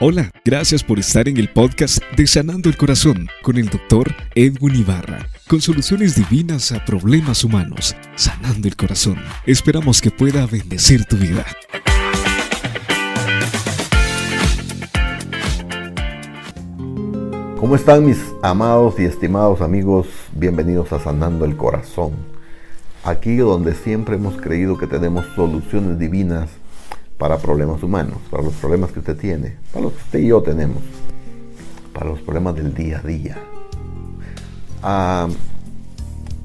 Hola, 0.00 0.30
gracias 0.44 0.84
por 0.84 1.00
estar 1.00 1.26
en 1.28 1.38
el 1.38 1.48
podcast 1.48 1.98
de 2.16 2.24
Sanando 2.28 2.68
el 2.68 2.76
Corazón 2.76 3.26
con 3.42 3.56
el 3.56 3.68
doctor 3.68 4.14
Edwin 4.36 4.76
Ibarra, 4.76 5.26
con 5.48 5.60
soluciones 5.60 6.14
divinas 6.14 6.70
a 6.70 6.84
problemas 6.84 7.42
humanos, 7.42 7.96
sanando 8.14 8.68
el 8.68 8.76
corazón. 8.76 9.16
Esperamos 9.44 10.00
que 10.00 10.12
pueda 10.12 10.46
bendecir 10.46 11.04
tu 11.04 11.16
vida. 11.16 11.44
¿Cómo 17.58 17.74
están 17.74 18.06
mis 18.06 18.24
amados 18.40 19.00
y 19.00 19.04
estimados 19.04 19.60
amigos? 19.60 20.06
Bienvenidos 20.32 20.92
a 20.92 21.00
Sanando 21.00 21.44
el 21.44 21.56
Corazón. 21.56 22.12
Aquí 23.02 23.34
donde 23.38 23.74
siempre 23.74 24.14
hemos 24.14 24.40
creído 24.40 24.78
que 24.78 24.86
tenemos 24.86 25.26
soluciones 25.34 25.98
divinas 25.98 26.48
para 27.18 27.38
problemas 27.38 27.82
humanos, 27.82 28.18
para 28.30 28.42
los 28.42 28.54
problemas 28.54 28.92
que 28.92 29.00
usted 29.00 29.16
tiene, 29.16 29.56
para 29.72 29.84
los 29.86 29.92
que 29.92 30.02
usted 30.02 30.18
y 30.20 30.28
yo 30.28 30.40
tenemos, 30.40 30.82
para 31.92 32.06
los 32.10 32.20
problemas 32.20 32.54
del 32.54 32.72
día 32.72 33.00
a 33.02 33.06
día. 33.06 33.36
Ah, 34.82 35.28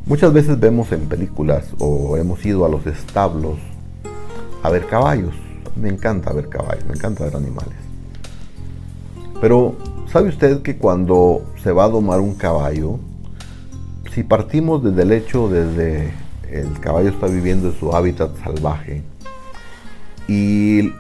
muchas 0.08 0.34
veces 0.34 0.60
vemos 0.60 0.92
en 0.92 1.02
películas 1.02 1.68
o 1.78 2.18
hemos 2.18 2.44
ido 2.46 2.66
a 2.66 2.70
los 2.70 2.88
establos 2.88 3.60
a 4.64 4.70
ver 4.70 4.88
caballos. 4.88 5.36
Me 5.76 5.90
encanta 5.90 6.34
ver 6.34 6.50
caballos, 6.50 6.86
me 6.86 6.96
encanta 6.96 7.24
ver 7.24 7.36
animales. 7.36 7.78
Pero, 9.40 9.76
¿sabe 10.12 10.30
usted 10.30 10.62
que 10.62 10.78
cuando 10.78 11.44
se 11.64 11.72
va 11.72 11.86
a 11.86 11.90
domar 11.90 12.20
un 12.20 12.34
caballo, 12.34 13.00
si 14.14 14.24
partimos 14.24 14.84
desde 14.84 15.02
el 15.02 15.12
hecho, 15.12 15.50
desde 15.50 16.14
el 16.50 16.80
caballo 16.80 17.10
está 17.10 17.28
viviendo 17.28 17.70
en 17.70 17.80
su 17.80 17.96
hábitat 17.96 18.32
salvaje, 18.44 19.04
y 20.28 20.94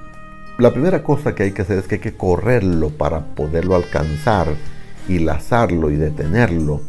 la 0.58 0.72
primera 0.72 1.04
cosa 1.04 1.34
que 1.34 1.44
hay 1.44 1.52
que 1.52 1.64
hacer 1.64 1.80
es 1.80 1.88
que 1.88 1.96
hay 1.96 2.02
que 2.02 2.16
correrlo 2.16 2.90
para 2.90 3.22
poderlo 3.36 3.76
alcanzar 3.76 4.48
y 5.08 5.20
lazarlo 5.20 5.90
y 5.90 5.96
detenerlo. 5.96 6.82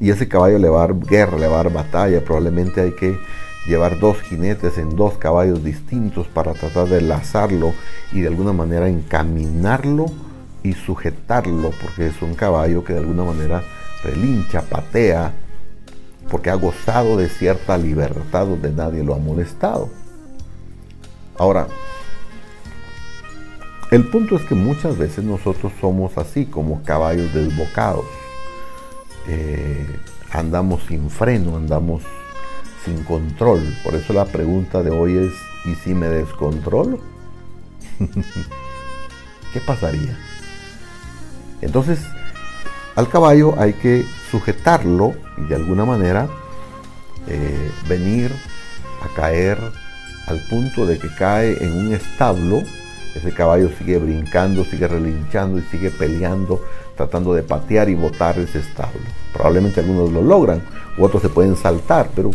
Y 0.00 0.10
ese 0.10 0.26
caballo 0.26 0.58
le 0.58 0.68
va 0.68 0.84
a 0.84 0.86
dar 0.88 0.98
guerra, 0.98 1.38
le 1.38 1.46
va 1.46 1.60
a 1.60 1.64
dar 1.64 1.72
batalla. 1.72 2.24
Probablemente 2.24 2.80
hay 2.80 2.92
que 2.92 3.18
llevar 3.66 3.98
dos 3.98 4.20
jinetes 4.22 4.78
en 4.78 4.96
dos 4.96 5.18
caballos 5.18 5.62
distintos 5.62 6.26
para 6.26 6.52
tratar 6.52 6.88
de 6.88 7.00
lazarlo 7.00 7.72
y 8.12 8.20
de 8.20 8.28
alguna 8.28 8.52
manera 8.52 8.88
encaminarlo 8.88 10.06
y 10.62 10.72
sujetarlo, 10.72 11.72
porque 11.82 12.06
es 12.06 12.22
un 12.22 12.34
caballo 12.34 12.84
que 12.84 12.94
de 12.94 13.00
alguna 13.00 13.24
manera 13.24 13.62
relincha, 14.02 14.62
patea, 14.62 15.32
porque 16.30 16.50
ha 16.50 16.54
gozado 16.54 17.16
de 17.16 17.28
cierta 17.28 17.76
libertad 17.76 18.46
donde 18.46 18.72
nadie 18.72 19.04
lo 19.04 19.14
ha 19.14 19.18
molestado. 19.18 19.90
Ahora, 21.36 21.66
el 23.90 24.08
punto 24.08 24.36
es 24.36 24.42
que 24.42 24.54
muchas 24.54 24.98
veces 24.98 25.24
nosotros 25.24 25.72
somos 25.80 26.16
así 26.18 26.46
como 26.46 26.82
caballos 26.82 27.32
desbocados. 27.32 28.06
Eh, 29.28 29.86
andamos 30.30 30.82
sin 30.88 31.10
freno, 31.10 31.56
andamos 31.56 32.02
sin 32.84 33.04
control. 33.04 33.62
Por 33.82 33.94
eso 33.94 34.12
la 34.12 34.26
pregunta 34.26 34.82
de 34.82 34.90
hoy 34.90 35.16
es, 35.16 35.32
¿y 35.64 35.74
si 35.76 35.94
me 35.94 36.08
descontrolo? 36.08 36.98
¿Qué 39.52 39.60
pasaría? 39.60 40.18
Entonces, 41.60 42.00
al 42.96 43.08
caballo 43.08 43.54
hay 43.58 43.72
que 43.74 44.04
sujetarlo 44.30 45.14
y 45.38 45.42
de 45.42 45.54
alguna 45.54 45.84
manera 45.84 46.28
eh, 47.26 47.70
venir 47.88 48.32
a 49.02 49.14
caer 49.14 49.58
al 50.26 50.40
punto 50.48 50.86
de 50.86 50.98
que 50.98 51.08
cae 51.08 51.62
en 51.62 51.72
un 51.72 51.92
establo, 51.92 52.62
ese 53.14 53.32
caballo 53.32 53.70
sigue 53.78 53.98
brincando, 53.98 54.64
sigue 54.64 54.88
relinchando 54.88 55.58
y 55.58 55.62
sigue 55.62 55.90
peleando, 55.90 56.62
tratando 56.96 57.34
de 57.34 57.42
patear 57.42 57.88
y 57.88 57.94
botar 57.94 58.38
ese 58.38 58.58
establo. 58.58 59.00
Probablemente 59.32 59.80
algunos 59.80 60.10
lo 60.10 60.22
logran, 60.22 60.62
u 60.98 61.04
otros 61.04 61.22
se 61.22 61.28
pueden 61.28 61.56
saltar, 61.56 62.10
pero 62.14 62.30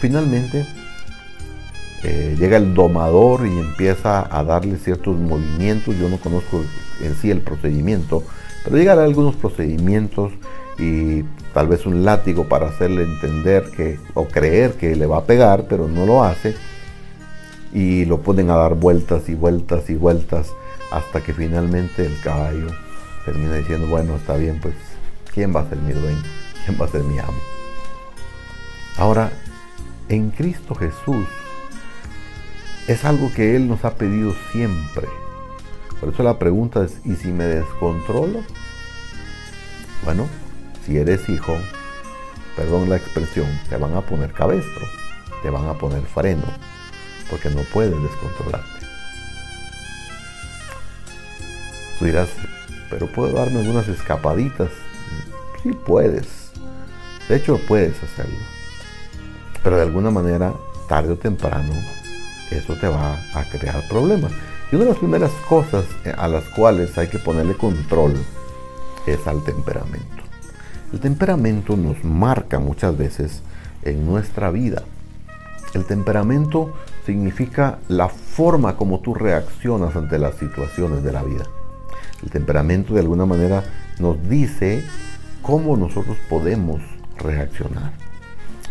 finalmente 0.00 0.66
eh, 2.04 2.36
llega 2.38 2.58
el 2.58 2.74
domador 2.74 3.46
y 3.46 3.58
empieza 3.58 4.28
a 4.30 4.44
darle 4.44 4.76
ciertos 4.76 5.16
movimientos. 5.16 5.96
Yo 5.96 6.08
no 6.08 6.18
conozco 6.18 6.62
en 7.00 7.14
sí 7.16 7.30
el 7.30 7.40
procedimiento, 7.40 8.22
pero 8.64 8.76
llegan 8.76 8.98
algunos 8.98 9.34
procedimientos 9.36 10.32
y 10.78 11.22
tal 11.54 11.68
vez 11.68 11.86
un 11.86 12.04
látigo 12.04 12.44
para 12.44 12.68
hacerle 12.68 13.02
entender 13.02 13.70
que 13.74 13.98
o 14.14 14.26
creer 14.26 14.74
que 14.74 14.94
le 14.94 15.06
va 15.06 15.18
a 15.18 15.24
pegar, 15.24 15.66
pero 15.68 15.88
no 15.88 16.04
lo 16.04 16.22
hace 16.22 16.54
y 17.72 18.04
lo 18.04 18.20
ponen 18.20 18.50
a 18.50 18.56
dar 18.56 18.74
vueltas 18.74 19.28
y 19.28 19.34
vueltas 19.34 19.90
y 19.90 19.94
vueltas 19.94 20.52
hasta 20.90 21.22
que 21.22 21.34
finalmente 21.34 22.06
el 22.06 22.18
caballo 22.20 22.68
termina 23.24 23.56
diciendo, 23.56 23.86
bueno, 23.88 24.16
está 24.16 24.36
bien, 24.36 24.58
pues, 24.60 24.74
¿quién 25.34 25.54
va 25.54 25.60
a 25.60 25.68
ser 25.68 25.78
mi 25.78 25.92
dueño? 25.92 26.22
¿Quién 26.64 26.80
va 26.80 26.86
a 26.86 26.88
ser 26.88 27.02
mi 27.02 27.18
amo? 27.18 27.38
Ahora, 28.96 29.30
en 30.08 30.30
Cristo 30.30 30.74
Jesús 30.74 31.26
es 32.86 33.04
algo 33.04 33.30
que 33.34 33.54
Él 33.54 33.68
nos 33.68 33.84
ha 33.84 33.94
pedido 33.96 34.34
siempre. 34.50 35.06
Por 36.00 36.08
eso 36.08 36.22
la 36.22 36.38
pregunta 36.38 36.84
es, 36.84 36.96
¿y 37.04 37.16
si 37.16 37.28
me 37.28 37.44
descontrolo? 37.44 38.40
Bueno, 40.04 40.26
si 40.86 40.96
eres 40.96 41.28
hijo, 41.28 41.54
perdón 42.56 42.88
la 42.88 42.96
expresión, 42.96 43.46
te 43.68 43.76
van 43.76 43.94
a 43.94 44.00
poner 44.00 44.32
cabestro, 44.32 44.86
te 45.42 45.50
van 45.50 45.68
a 45.68 45.74
poner 45.74 46.02
freno, 46.02 46.44
porque 47.30 47.50
no 47.50 47.62
puedes 47.72 47.94
descontrolarte. 48.02 48.86
Tú 51.98 52.04
dirás, 52.04 52.28
pero 52.90 53.06
puedo 53.06 53.32
darme 53.32 53.60
algunas 53.60 53.88
escapaditas. 53.88 54.70
Sí 55.62 55.72
puedes. 55.72 56.50
De 57.28 57.36
hecho, 57.36 57.58
puedes 57.66 57.96
hacerlo. 58.02 58.38
Pero 59.62 59.76
de 59.76 59.82
alguna 59.82 60.10
manera, 60.10 60.52
tarde 60.88 61.12
o 61.12 61.16
temprano, 61.16 61.72
eso 62.50 62.74
te 62.76 62.88
va 62.88 63.18
a 63.34 63.44
crear 63.50 63.86
problemas. 63.88 64.32
Y 64.70 64.76
una 64.76 64.84
de 64.84 64.90
las 64.90 64.98
primeras 64.98 65.32
cosas 65.48 65.84
a 66.16 66.28
las 66.28 66.44
cuales 66.50 66.96
hay 66.96 67.08
que 67.08 67.18
ponerle 67.18 67.54
control 67.54 68.14
es 69.06 69.26
al 69.26 69.42
temperamento. 69.44 70.22
El 70.92 71.00
temperamento 71.00 71.76
nos 71.76 72.02
marca 72.04 72.58
muchas 72.58 72.96
veces 72.96 73.42
en 73.82 74.06
nuestra 74.06 74.50
vida. 74.50 74.82
El 75.74 75.84
temperamento 75.84 76.72
significa 77.08 77.78
la 77.88 78.10
forma 78.10 78.76
como 78.76 79.00
tú 79.00 79.14
reaccionas 79.14 79.96
ante 79.96 80.18
las 80.18 80.34
situaciones 80.34 81.02
de 81.02 81.10
la 81.10 81.22
vida. 81.22 81.44
El 82.22 82.28
temperamento 82.28 82.92
de 82.92 83.00
alguna 83.00 83.24
manera 83.24 83.64
nos 83.98 84.28
dice 84.28 84.84
cómo 85.40 85.78
nosotros 85.78 86.18
podemos 86.28 86.82
reaccionar. 87.16 87.92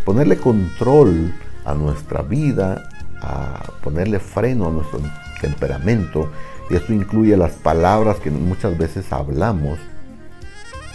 Ponerle 0.06 0.38
control 0.38 1.34
a 1.66 1.74
nuestra 1.74 2.22
vida, 2.22 2.88
a 3.24 3.72
ponerle 3.82 4.20
freno 4.20 4.68
a 4.68 4.72
nuestro 4.72 5.00
temperamento, 5.42 6.30
y 6.70 6.76
esto 6.76 6.94
incluye 6.94 7.36
las 7.38 7.54
palabras 7.54 8.18
que 8.18 8.30
muchas 8.30 8.78
veces 8.78 9.12
hablamos, 9.12 9.80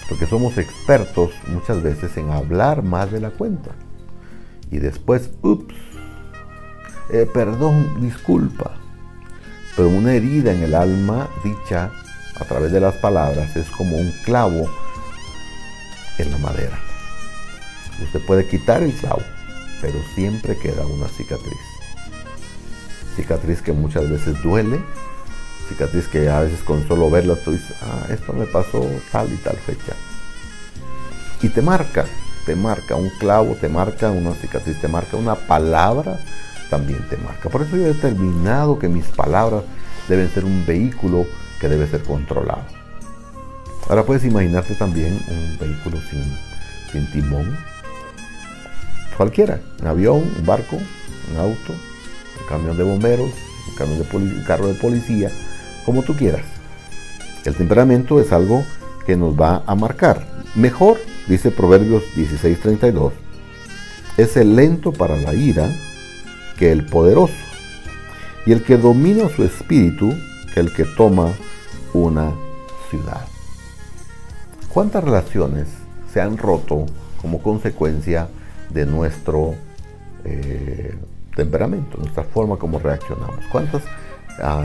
porque 0.09 0.27
somos 0.27 0.59
expertos 0.59 1.33
muchas 1.49 1.83
veces 1.83 2.17
en 2.17 2.31
hablar 2.31 2.85
más 2.85 3.11
de 3.11 3.19
la 3.19 3.31
cuenta. 3.31 3.73
Y 4.71 4.79
después, 4.79 5.33
ups, 5.43 5.75
eh, 7.11 7.29
perdón, 7.33 8.01
disculpa. 8.01 8.73
Pero 9.77 9.89
una 9.89 10.13
herida 10.13 10.53
en 10.53 10.63
el 10.63 10.75
alma 10.75 11.29
dicha 11.43 11.91
a 12.37 12.45
través 12.45 12.73
de 12.73 12.81
las 12.81 12.95
palabras 12.97 13.57
es 13.57 13.69
como 13.71 13.97
un 13.97 14.13
clavo 14.25 14.69
en 16.19 16.31
la 16.31 16.39
madera. 16.39 16.79
Usted 18.03 18.21
puede 18.27 18.47
quitar 18.47 18.83
el 18.83 18.93
clavo, 18.95 19.23
pero 19.81 19.99
siempre 20.15 20.57
queda 20.59 20.87
una 20.87 21.09
cicatriz. 21.09 21.61
Cicatriz 23.17 23.63
que 23.63 23.73
muchas 23.73 24.09
veces 24.09 24.43
duele, 24.43 24.83
cicatriz 25.69 26.09
que 26.09 26.29
a 26.29 26.41
veces 26.41 26.61
con 26.61 26.87
solo 26.89 27.11
verla 27.11 27.37
tú 27.37 27.53
dices, 27.53 27.77
ah, 27.83 28.07
esto 28.11 28.33
me 28.33 28.47
pasó 28.47 28.89
tal 29.11 29.33
y 29.33 29.37
tal 29.37 29.57
fecha. 29.57 29.95
Y 31.43 31.49
te 31.49 31.63
marca, 31.63 32.07
te 32.47 32.57
marca 32.57 32.95
un 32.95 33.11
clavo, 33.19 33.57
te 33.57 33.69
marca 33.69 34.11
una 34.11 34.33
cicatriz, 34.35 34.81
te 34.81 34.89
marca 34.89 35.17
una 35.17 35.35
palabra 35.35 36.19
también 36.73 37.07
te 37.11 37.19
marca. 37.19 37.51
Por 37.51 37.61
eso 37.61 37.77
yo 37.77 37.83
he 37.83 37.93
determinado 37.93 38.79
que 38.79 38.89
mis 38.89 39.05
palabras 39.05 39.63
deben 40.09 40.31
ser 40.31 40.47
un 40.47 40.65
vehículo 40.65 41.27
que 41.61 41.69
debe 41.69 41.87
ser 41.87 42.03
controlado. 42.03 42.63
Ahora 43.91 44.05
puedes 44.05 44.25
imaginarte 44.25 44.75
también 44.75 45.21
un 45.29 45.59
vehículo 45.59 45.99
sin, 46.91 47.13
timón. 47.13 47.59
Cualquiera, 49.19 49.61
un 49.83 49.87
avión, 49.87 50.23
un 50.39 50.47
barco, 50.47 50.77
un 50.77 51.37
auto, 51.37 51.73
un 52.41 52.47
camión 52.49 52.79
de 52.79 52.85
bomberos, 52.85 53.31
un, 53.69 53.75
camión 53.77 53.99
de 53.99 54.17
un 54.17 54.45
carro 54.45 54.67
de 54.67 54.75
policía, 54.75 55.31
como 55.85 56.03
tú 56.03 56.17
quieras. 56.17 56.47
El 57.45 57.55
temperamento 57.55 58.19
es 58.19 58.33
algo 58.33 58.65
que 59.05 59.15
nos 59.15 59.39
va 59.39 59.63
a 59.67 59.75
marcar. 59.75 60.27
Mejor, 60.55 60.99
dice 61.29 61.51
Proverbios 61.51 62.03
16:32, 62.17 63.13
es 64.17 64.39
el 64.39 64.57
lento 64.57 64.91
para 64.91 65.19
la 65.19 65.35
ira 65.35 65.69
que 66.63 66.71
el 66.71 66.87
poderoso, 66.87 67.35
y 68.47 68.53
el 68.53 68.63
que 68.63 68.77
domina 68.77 69.29
su 69.31 69.43
espíritu 69.43 70.15
que 70.55 70.61
el 70.61 70.73
que 70.73 70.85
toma 70.85 71.33
una 71.93 72.31
ciudad. 72.89 73.27
¿Cuántas 74.73 75.03
relaciones 75.03 75.67
se 76.13 76.21
han 76.21 76.39
roto 76.39 76.87
como 77.21 77.43
consecuencia 77.43 78.29
de 78.71 78.87
nuestro 78.87 79.57
eh, 80.25 80.95
temperamento, 81.35 81.99
nuestra 81.99 82.23
forma 82.23 82.57
como 82.57 82.79
reaccionamos? 82.79 83.45
¿Cuántas 83.51 83.83
ah, 84.41 84.63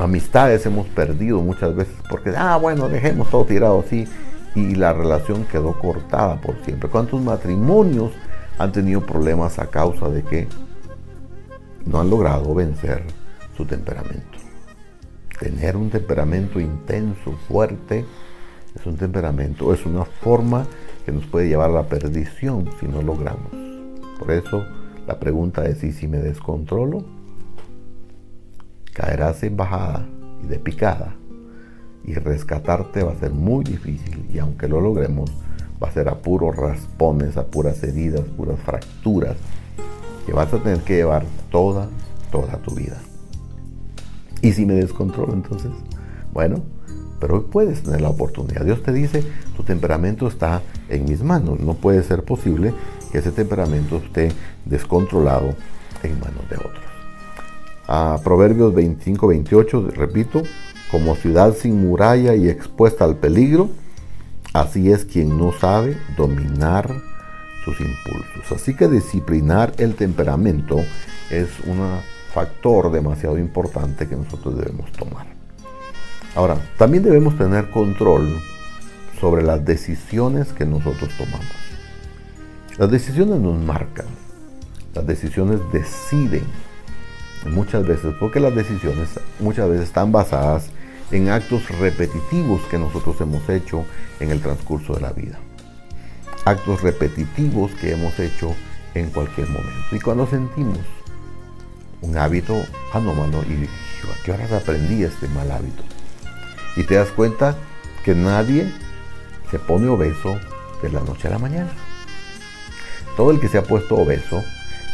amistades 0.00 0.66
hemos 0.66 0.88
perdido 0.88 1.40
muchas 1.40 1.76
veces 1.76 1.94
porque, 2.10 2.32
ah, 2.36 2.56
bueno, 2.56 2.88
dejemos 2.88 3.30
todo 3.30 3.44
tirado 3.44 3.84
así 3.86 4.08
y 4.56 4.74
la 4.74 4.92
relación 4.92 5.44
quedó 5.44 5.78
cortada 5.78 6.40
por 6.40 6.56
siempre? 6.64 6.90
¿Cuántos 6.90 7.22
matrimonios 7.22 8.10
han 8.58 8.72
tenido 8.72 9.02
problemas 9.02 9.60
a 9.60 9.68
causa 9.68 10.08
de 10.08 10.24
que 10.24 10.48
no 11.86 12.00
han 12.00 12.10
logrado 12.10 12.54
vencer 12.54 13.02
su 13.56 13.64
temperamento? 13.64 14.38
Tener 15.38 15.76
un 15.76 15.90
temperamento 15.90 16.60
intenso, 16.60 17.32
fuerte, 17.48 18.04
es 18.74 18.86
un 18.86 18.96
temperamento, 18.96 19.72
es 19.74 19.84
una 19.84 20.04
forma 20.04 20.66
que 21.04 21.12
nos 21.12 21.26
puede 21.26 21.48
llevar 21.48 21.70
a 21.70 21.74
la 21.74 21.88
perdición 21.88 22.68
si 22.80 22.86
no 22.86 23.02
logramos. 23.02 23.50
Por 24.18 24.30
eso 24.30 24.64
la 25.06 25.18
pregunta 25.18 25.66
es, 25.66 25.82
¿y 25.82 25.92
si 25.92 26.06
me 26.06 26.18
descontrolo? 26.18 27.04
Caerás 28.92 29.42
en 29.42 29.56
bajada 29.56 30.06
y 30.42 30.46
de 30.46 30.58
picada 30.58 31.16
y 32.04 32.14
rescatarte 32.14 33.02
va 33.02 33.12
a 33.12 33.16
ser 33.16 33.32
muy 33.32 33.64
difícil 33.64 34.26
y 34.32 34.38
aunque 34.38 34.68
lo 34.68 34.80
logremos 34.80 35.30
va 35.82 35.88
a 35.88 35.92
ser 35.92 36.08
a 36.08 36.16
puros 36.16 36.54
raspones, 36.54 37.36
a 37.36 37.46
puras 37.46 37.82
heridas, 37.82 38.22
puras 38.36 38.58
fracturas 38.60 39.36
que 40.26 40.32
vas 40.32 40.52
a 40.52 40.58
tener 40.58 40.80
que 40.80 40.96
llevar 40.96 41.24
toda, 41.50 41.88
toda 42.30 42.56
tu 42.58 42.74
vida. 42.74 42.98
¿Y 44.40 44.52
si 44.52 44.66
me 44.66 44.74
descontrolo 44.74 45.32
entonces? 45.32 45.70
Bueno, 46.32 46.62
pero 47.20 47.36
hoy 47.36 47.44
puedes 47.50 47.82
tener 47.82 48.00
la 48.00 48.08
oportunidad. 48.08 48.64
Dios 48.64 48.82
te 48.82 48.92
dice, 48.92 49.22
tu 49.56 49.62
temperamento 49.62 50.26
está 50.26 50.62
en 50.88 51.04
mis 51.04 51.22
manos. 51.22 51.60
No 51.60 51.74
puede 51.74 52.02
ser 52.02 52.24
posible 52.24 52.74
que 53.12 53.18
ese 53.18 53.30
temperamento 53.30 53.98
esté 53.98 54.32
descontrolado 54.64 55.54
en 56.02 56.18
manos 56.18 56.48
de 56.50 56.56
otros. 56.56 56.84
A 57.86 58.18
Proverbios 58.24 58.74
25, 58.74 59.26
28, 59.28 59.88
repito, 59.94 60.42
como 60.90 61.14
ciudad 61.14 61.54
sin 61.54 61.86
muralla 61.86 62.34
y 62.34 62.48
expuesta 62.48 63.04
al 63.04 63.16
peligro, 63.16 63.70
así 64.52 64.90
es 64.90 65.04
quien 65.04 65.38
no 65.38 65.52
sabe 65.52 65.96
dominar 66.16 66.92
sus 67.64 67.80
impulsos. 67.80 68.52
Así 68.52 68.74
que 68.74 68.88
disciplinar 68.88 69.72
el 69.78 69.94
temperamento 69.94 70.78
es 71.30 71.48
un 71.66 71.80
factor 72.32 72.90
demasiado 72.90 73.38
importante 73.38 74.08
que 74.08 74.16
nosotros 74.16 74.56
debemos 74.58 74.90
tomar. 74.92 75.26
Ahora, 76.34 76.56
también 76.78 77.02
debemos 77.02 77.36
tener 77.36 77.70
control 77.70 78.38
sobre 79.20 79.42
las 79.42 79.64
decisiones 79.64 80.52
que 80.52 80.64
nosotros 80.64 81.10
tomamos. 81.16 81.46
Las 82.78 82.90
decisiones 82.90 83.38
nos 83.38 83.58
marcan, 83.58 84.06
las 84.94 85.06
decisiones 85.06 85.60
deciden 85.72 86.44
muchas 87.50 87.86
veces, 87.86 88.14
porque 88.18 88.40
las 88.40 88.54
decisiones 88.54 89.08
muchas 89.40 89.68
veces 89.68 89.86
están 89.86 90.10
basadas 90.10 90.70
en 91.10 91.28
actos 91.28 91.68
repetitivos 91.78 92.62
que 92.70 92.78
nosotros 92.78 93.20
hemos 93.20 93.46
hecho 93.50 93.84
en 94.20 94.30
el 94.30 94.40
transcurso 94.40 94.94
de 94.94 95.00
la 95.02 95.12
vida. 95.12 95.38
Actos 96.44 96.82
repetitivos 96.82 97.70
que 97.72 97.92
hemos 97.92 98.18
hecho 98.18 98.54
en 98.94 99.10
cualquier 99.10 99.48
momento. 99.48 99.94
Y 99.94 100.00
cuando 100.00 100.26
sentimos 100.26 100.78
un 102.00 102.16
hábito 102.18 102.64
anómalo 102.92 103.42
y 103.44 103.64
¿a 103.64 104.24
qué 104.24 104.32
horas 104.32 104.52
aprendí 104.52 105.04
este 105.04 105.28
mal 105.28 105.50
hábito? 105.50 105.82
Y 106.76 106.84
te 106.84 106.96
das 106.96 107.08
cuenta 107.10 107.56
que 108.04 108.14
nadie 108.14 108.66
se 109.50 109.58
pone 109.58 109.88
obeso 109.88 110.38
de 110.82 110.90
la 110.90 111.00
noche 111.00 111.28
a 111.28 111.32
la 111.32 111.38
mañana. 111.38 111.70
Todo 113.16 113.30
el 113.30 113.40
que 113.40 113.48
se 113.48 113.58
ha 113.58 113.62
puesto 113.62 113.96
obeso 113.96 114.42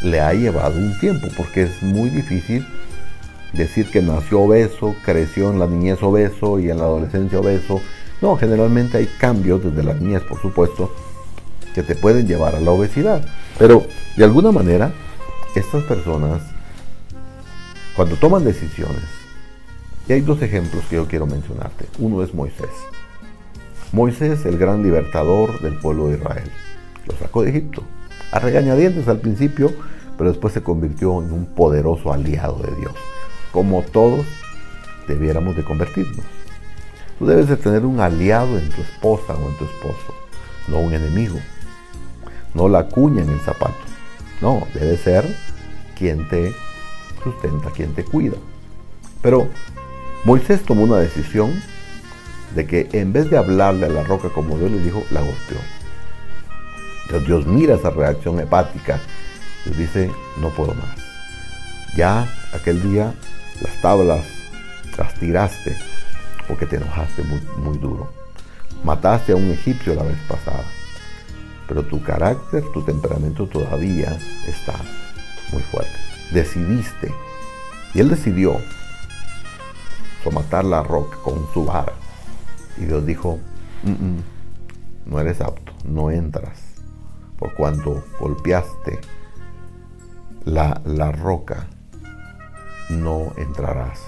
le 0.03 0.21
ha 0.21 0.33
llevado 0.33 0.77
un 0.77 0.97
tiempo 0.99 1.27
porque 1.35 1.63
es 1.63 1.81
muy 1.81 2.09
difícil 2.09 2.65
decir 3.53 3.89
que 3.89 4.01
nació 4.01 4.41
obeso, 4.41 4.95
creció 5.03 5.49
en 5.49 5.59
la 5.59 5.67
niñez 5.67 6.01
obeso 6.03 6.59
y 6.59 6.69
en 6.69 6.77
la 6.77 6.83
adolescencia 6.83 7.39
obeso. 7.39 7.81
No, 8.21 8.37
generalmente 8.37 8.97
hay 8.97 9.07
cambios 9.17 9.63
desde 9.63 9.83
la 9.83 9.93
niñez, 9.93 10.21
por 10.23 10.41
supuesto, 10.41 10.93
que 11.73 11.83
te 11.83 11.95
pueden 11.95 12.27
llevar 12.27 12.55
a 12.55 12.59
la 12.59 12.71
obesidad. 12.71 13.21
Pero 13.57 13.85
de 14.15 14.23
alguna 14.23 14.51
manera, 14.51 14.91
estas 15.55 15.83
personas, 15.83 16.41
cuando 17.95 18.15
toman 18.15 18.43
decisiones, 18.43 19.03
y 20.07 20.13
hay 20.13 20.21
dos 20.21 20.41
ejemplos 20.41 20.83
que 20.89 20.95
yo 20.95 21.07
quiero 21.07 21.27
mencionarte. 21.27 21.85
Uno 21.99 22.23
es 22.23 22.33
Moisés. 22.33 22.69
Moisés, 23.91 24.43
el 24.45 24.57
gran 24.57 24.81
libertador 24.81 25.61
del 25.61 25.77
pueblo 25.77 26.07
de 26.07 26.17
Israel. 26.17 26.51
Lo 27.05 27.15
sacó 27.17 27.43
de 27.43 27.51
Egipto. 27.51 27.83
A 28.31 28.39
regañadientes 28.39 29.07
al 29.07 29.19
principio, 29.19 29.71
pero 30.17 30.31
después 30.31 30.53
se 30.53 30.63
convirtió 30.63 31.21
en 31.21 31.31
un 31.31 31.45
poderoso 31.45 32.11
aliado 32.11 32.57
de 32.57 32.75
Dios. 32.75 32.93
Como 33.51 33.83
todos 33.83 34.25
debiéramos 35.07 35.55
de 35.55 35.63
convertirnos. 35.63 36.25
Tú 37.19 37.25
debes 37.25 37.47
de 37.47 37.57
tener 37.57 37.85
un 37.85 37.99
aliado 37.99 38.57
en 38.57 38.69
tu 38.69 38.81
esposa 38.81 39.33
o 39.33 39.49
en 39.49 39.57
tu 39.57 39.65
esposo, 39.65 40.13
no 40.67 40.79
un 40.79 40.93
enemigo. 40.93 41.37
No 42.53 42.67
la 42.67 42.87
cuña 42.87 43.23
en 43.23 43.29
el 43.29 43.39
zapato. 43.39 43.77
No, 44.41 44.67
debe 44.73 44.97
ser 44.97 45.25
quien 45.97 46.27
te 46.29 46.53
sustenta, 47.23 47.69
quien 47.71 47.93
te 47.93 48.03
cuida. 48.03 48.37
Pero 49.21 49.49
Moisés 50.23 50.63
tomó 50.63 50.83
una 50.83 50.97
decisión 50.97 51.51
de 52.55 52.65
que 52.65 52.89
en 52.93 53.13
vez 53.13 53.29
de 53.29 53.37
hablarle 53.37 53.85
a 53.85 53.89
la 53.89 54.03
roca 54.03 54.29
como 54.29 54.57
Dios 54.57 54.71
le 54.71 54.79
dijo, 54.79 55.03
la 55.11 55.21
golpeó. 55.21 55.57
Dios 57.25 57.47
mira 57.47 57.75
esa 57.75 57.89
reacción 57.89 58.39
hepática. 58.39 58.99
y 59.65 59.71
dice, 59.71 60.11
no 60.39 60.49
puedo 60.49 60.73
más. 60.73 60.95
Ya 61.95 62.27
aquel 62.53 62.81
día 62.83 63.13
las 63.61 63.81
tablas 63.81 64.25
las 64.97 65.13
tiraste 65.15 65.75
porque 66.47 66.65
te 66.65 66.77
enojaste 66.77 67.23
muy, 67.23 67.41
muy 67.57 67.77
duro. 67.77 68.09
Mataste 68.83 69.33
a 69.33 69.35
un 69.35 69.51
egipcio 69.51 69.95
la 69.95 70.03
vez 70.03 70.17
pasada. 70.27 70.63
Pero 71.69 71.85
tu 71.85 72.03
carácter, 72.03 72.63
tu 72.73 72.81
temperamento 72.81 73.47
todavía 73.47 74.17
está 74.45 74.73
muy 75.53 75.61
fuerte. 75.61 75.93
Decidiste. 76.33 77.13
Y 77.93 78.01
él 78.01 78.09
decidió 78.09 78.59
matar 80.31 80.65
la 80.65 80.83
roca 80.83 81.17
con 81.23 81.47
su 81.53 81.65
vara. 81.65 81.93
Y 82.77 82.85
Dios 82.85 83.05
dijo, 83.05 83.39
no 85.05 85.19
eres 85.19 85.41
apto, 85.41 85.73
no 85.85 86.11
entras, 86.11 86.59
por 87.37 87.53
cuando 87.55 88.03
golpeaste 88.19 88.99
la, 90.45 90.81
la 90.85 91.11
roca, 91.11 91.67
no 92.89 93.33
entrarás 93.37 93.99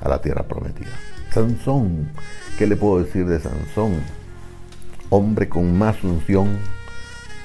a 0.00 0.08
la 0.08 0.20
tierra 0.20 0.44
prometida. 0.44 0.92
Sansón, 1.32 2.10
¿qué 2.58 2.66
le 2.66 2.76
puedo 2.76 3.02
decir 3.02 3.26
de 3.26 3.40
Sansón? 3.40 4.00
Hombre 5.10 5.48
con 5.48 5.76
más 5.76 6.02
unción, 6.02 6.58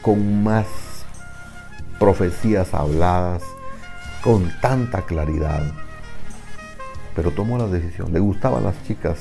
con 0.01 0.43
más 0.43 0.65
profecías 1.99 2.73
habladas, 2.73 3.43
con 4.23 4.51
tanta 4.61 5.03
claridad 5.03 5.63
pero 7.15 7.31
tomó 7.31 7.57
la 7.57 7.67
decisión. 7.67 8.11
Le 8.13 8.19
gustaban 8.19 8.63
las 8.63 8.81
chicas 8.83 9.17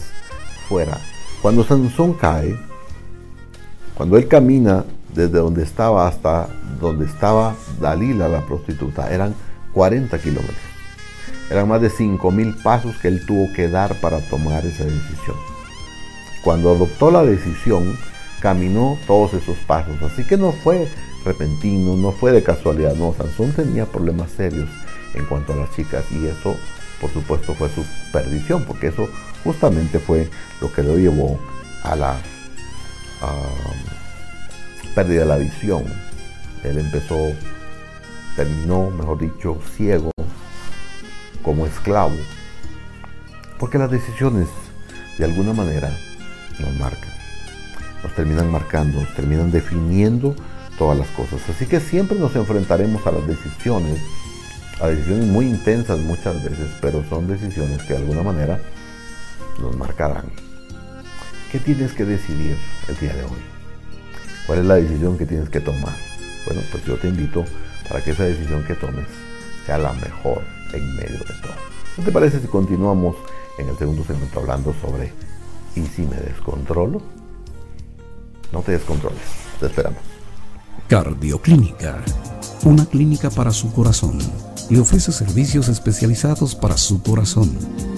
fuera. 0.68 0.98
Cuando 1.42 1.64
Sansón 1.64 2.14
cae, 2.14 2.56
cuando 3.94 4.16
él 4.16 4.28
camina 4.28 4.84
desde 5.14 5.38
donde 5.38 5.62
estaba 5.62 6.06
hasta 6.06 6.48
donde 6.80 7.06
estaba 7.06 7.54
Dalila, 7.80 8.28
la 8.28 8.46
prostituta, 8.46 9.12
eran 9.12 9.34
40 9.72 10.18
kilómetros. 10.18 10.56
Eran 11.50 11.68
más 11.68 11.80
de 11.80 11.90
5 11.90 12.30
mil 12.30 12.54
pasos 12.62 12.96
que 12.98 13.08
él 13.08 13.26
tuvo 13.26 13.52
que 13.54 13.68
dar 13.68 14.00
para 14.00 14.20
tomar 14.28 14.64
esa 14.64 14.84
decisión. 14.84 15.36
Cuando 16.44 16.70
adoptó 16.70 17.10
la 17.10 17.24
decisión, 17.24 17.98
caminó 18.40 18.98
todos 19.06 19.34
esos 19.34 19.56
pasos. 19.58 20.00
Así 20.02 20.24
que 20.24 20.36
no 20.36 20.52
fue 20.52 20.88
repentino, 21.24 21.96
no 21.96 22.12
fue 22.12 22.32
de 22.32 22.42
casualidad. 22.42 22.94
No, 22.94 23.14
Sansón 23.14 23.52
tenía 23.52 23.86
problemas 23.86 24.30
serios 24.32 24.68
en 25.14 25.26
cuanto 25.26 25.52
a 25.52 25.56
las 25.56 25.74
chicas 25.74 26.04
y 26.12 26.26
eso 26.26 26.56
por 27.00 27.10
supuesto 27.10 27.54
fue 27.54 27.68
su 27.70 27.84
perdición, 28.12 28.64
porque 28.64 28.88
eso 28.88 29.08
justamente 29.42 29.98
fue 29.98 30.28
lo 30.60 30.72
que 30.72 30.82
lo 30.82 30.98
llevó 30.98 31.38
a 31.82 31.96
la 31.96 32.16
pérdida 34.94 35.20
de 35.20 35.26
la 35.26 35.38
visión. 35.38 35.84
Él 36.62 36.78
empezó, 36.78 37.16
terminó, 38.36 38.90
mejor 38.90 39.18
dicho, 39.18 39.58
ciego, 39.76 40.10
como 41.42 41.66
esclavo, 41.66 42.16
porque 43.58 43.78
las 43.78 43.90
decisiones 43.90 44.48
de 45.18 45.24
alguna 45.24 45.54
manera 45.54 45.90
nos 46.58 46.76
marcan, 46.76 47.09
nos 48.02 48.14
terminan 48.14 48.50
marcando, 48.50 49.00
nos 49.00 49.14
terminan 49.14 49.50
definiendo 49.50 50.34
todas 50.78 50.98
las 50.98 51.08
cosas. 51.08 51.40
Así 51.48 51.66
que 51.66 51.80
siempre 51.80 52.18
nos 52.18 52.34
enfrentaremos 52.36 53.06
a 53.06 53.12
las 53.12 53.26
decisiones 53.26 54.00
a 54.80 54.88
decisiones 54.88 55.26
muy 55.26 55.46
intensas 55.46 55.98
muchas 55.98 56.42
veces, 56.42 56.68
pero 56.80 57.04
son 57.08 57.28
decisiones 57.28 57.82
que 57.82 57.92
de 57.92 57.98
alguna 57.98 58.22
manera 58.22 58.58
nos 59.60 59.76
marcarán. 59.76 60.24
¿Qué 61.52 61.58
tienes 61.58 61.92
que 61.92 62.04
decidir 62.04 62.56
el 62.88 62.96
día 62.98 63.14
de 63.14 63.24
hoy? 63.24 63.42
¿Cuál 64.46 64.60
es 64.60 64.64
la 64.64 64.76
decisión 64.76 65.18
que 65.18 65.26
tienes 65.26 65.50
que 65.50 65.60
tomar? 65.60 65.94
Bueno, 66.46 66.62
pues 66.70 66.84
yo 66.84 66.96
te 66.96 67.08
invito 67.08 67.44
para 67.88 68.02
que 68.02 68.12
esa 68.12 68.24
decisión 68.24 68.64
que 68.64 68.74
tomes 68.74 69.06
sea 69.66 69.76
la 69.76 69.92
mejor 69.92 70.42
en 70.72 70.96
medio 70.96 71.18
de 71.18 71.34
todo. 71.42 71.54
¿Qué 71.96 72.02
te 72.02 72.12
parece 72.12 72.40
si 72.40 72.46
continuamos 72.46 73.16
en 73.58 73.68
el 73.68 73.76
segundo 73.76 74.02
segmento 74.04 74.40
hablando 74.40 74.74
sobre 74.80 75.12
¿y 75.76 75.82
si 75.86 76.02
me 76.02 76.16
descontrolo? 76.16 77.19
No 78.52 78.62
te 78.62 78.72
descontroles, 78.72 79.20
te 79.58 79.66
esperamos. 79.66 80.00
Cardioclínica, 80.88 82.02
una 82.64 82.84
clínica 82.84 83.30
para 83.30 83.52
su 83.52 83.72
corazón. 83.72 84.18
Le 84.70 84.80
ofrece 84.80 85.12
servicios 85.12 85.68
especializados 85.68 86.54
para 86.54 86.76
su 86.76 87.02
corazón, 87.02 87.50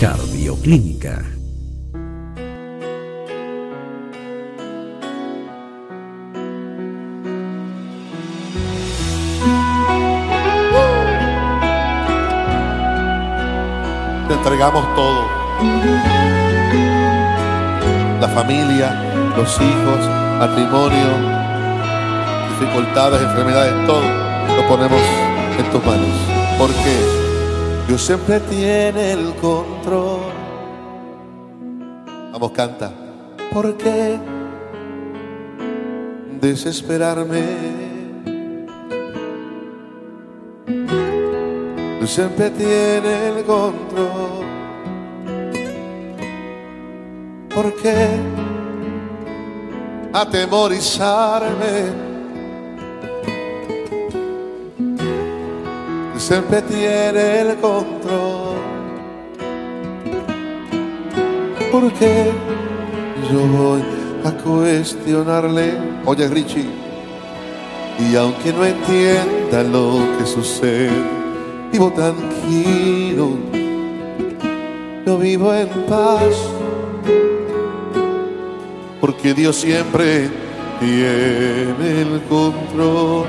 Cardioclínica. 0.00 1.24
Entregamos 14.54 14.94
todo. 14.94 15.26
La 18.20 18.28
familia, 18.28 19.32
los 19.36 19.60
hijos, 19.60 20.08
matrimonio, 20.38 21.08
dificultades, 22.50 23.20
enfermedades, 23.20 23.84
todo 23.84 24.02
lo 24.56 24.68
ponemos 24.68 25.00
en 25.58 25.70
tus 25.72 25.84
manos. 25.84 26.08
Porque 26.56 26.96
Dios 27.88 28.00
siempre 28.00 28.38
tiene 28.38 29.12
el 29.12 29.34
control. 29.40 30.20
Vamos, 32.32 32.52
canta. 32.52 32.92
¿Por 33.52 33.76
qué 33.76 34.20
desesperarme? 36.40 37.74
siempre 42.06 42.50
tiene 42.50 43.28
el 43.28 43.44
control. 43.44 44.23
¿Por 47.54 47.72
qué 47.74 48.08
atemorizarme? 50.12 52.04
Siempre 56.16 56.62
tiene 56.62 57.40
el 57.40 57.56
control. 57.56 58.56
¿Por 61.70 61.92
qué 61.92 62.32
yo 63.30 63.40
voy 63.46 63.82
a 64.24 64.30
cuestionarle? 64.32 65.74
Oye, 66.06 66.28
Richie, 66.28 66.66
y 67.98 68.16
aunque 68.16 68.52
no 68.52 68.64
entienda 68.64 69.62
lo 69.62 69.98
que 70.18 70.24
sucede, 70.26 70.90
vivo 71.70 71.92
tranquilo, 71.92 73.30
yo 75.06 75.18
vivo 75.18 75.52
en 75.52 75.68
paz, 75.88 76.34
porque 79.06 79.34
Dios 79.34 79.56
siempre 79.56 80.30
tiene 80.80 82.00
el 82.00 82.22
control. 82.26 83.26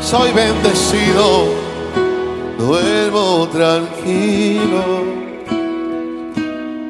Soy 0.00 0.30
bendecido, 0.30 1.48
duermo 2.56 3.48
tranquilo, 3.50 4.84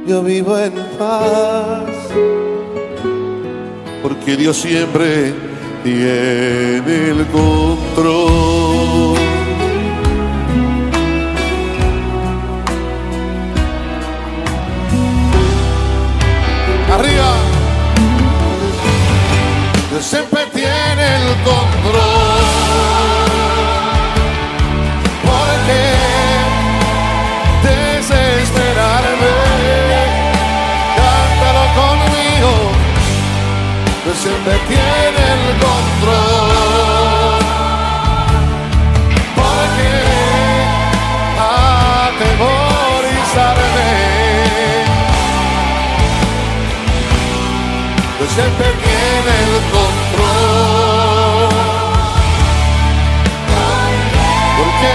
yo 0.07 0.23
vivo 0.23 0.59
en 0.59 0.75
paz, 0.99 1.89
porque 4.03 4.37
Dios 4.37 4.59
siempre 4.59 5.33
tiene 5.83 7.09
el 7.09 7.27
control. 7.33 8.64
Dios 48.19 48.31
siempre 48.31 48.67
tiene 48.67 49.33
el 49.45 49.55
control. 49.75 51.55
Porque 54.59 54.91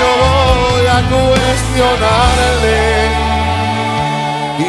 yo 0.00 0.10
voy 0.24 0.86
a 0.86 0.98
cuestionarle. 1.10 2.80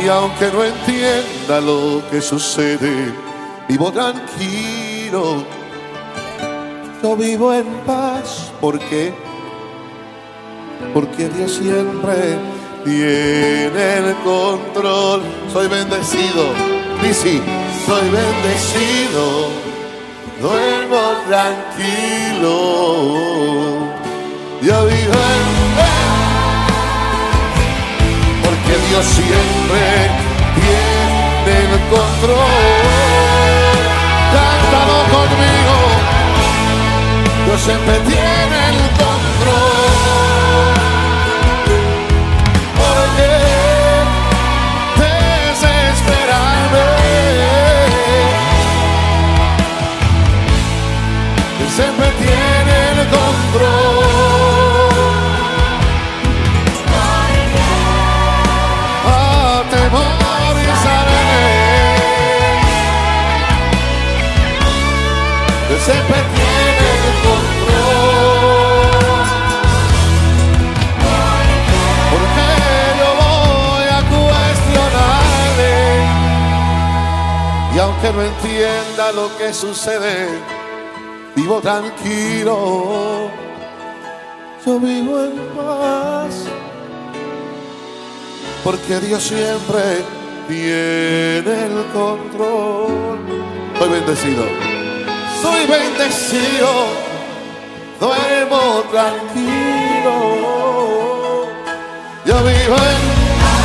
Y 0.02 0.08
aunque 0.08 0.48
no 0.52 0.64
entienda 0.64 1.62
lo 1.62 2.02
que 2.10 2.22
sucede, 2.22 3.14
vivo 3.68 3.92
tranquilo. 3.92 5.44
Yo 7.04 7.16
vivo 7.16 7.54
en 7.54 7.68
paz. 7.86 8.52
¿Por 8.60 8.80
qué? 8.80 9.14
Porque 10.94 11.30
Dios 11.30 11.52
siempre 11.54 12.40
tiene 12.84 13.98
el 13.98 14.16
control. 14.24 15.22
Soy 15.52 15.68
bendecido. 15.68 16.54
Dice, 17.02 17.42
soy 17.86 18.10
bendecido. 18.10 19.50
Duermo 20.42 21.02
tranquilo. 21.28 22.56
Yo 24.62 24.86
vivo 24.86 25.14
en. 25.36 25.46
Porque 28.44 28.74
Dios 28.90 29.06
siempre 29.06 29.84
tiene 30.56 31.54
el 31.60 31.82
control. 31.90 32.60
Cántalo 34.36 34.98
conmigo. 35.16 35.76
Dios 37.46 37.60
siempre 37.62 37.96
tiene 38.08 38.51
Sucede, 79.54 80.28
vivo 81.36 81.60
tranquilo, 81.60 83.30
yo 84.66 84.80
vivo 84.80 85.24
en 85.26 85.38
paz, 85.56 86.46
porque 88.64 89.00
Dios 89.02 89.22
siempre 89.22 90.04
tiene 90.48 91.66
el 91.66 91.86
control. 91.94 93.20
Soy 93.78 93.90
bendecido, 93.90 94.46
soy 95.44 95.68
bendecido, 95.68 96.88
duermo 98.00 98.84
tranquilo, 98.90 100.16
yo 102.26 102.36
vivo 102.38 102.76
en 102.76 103.02
paz, 103.42 103.62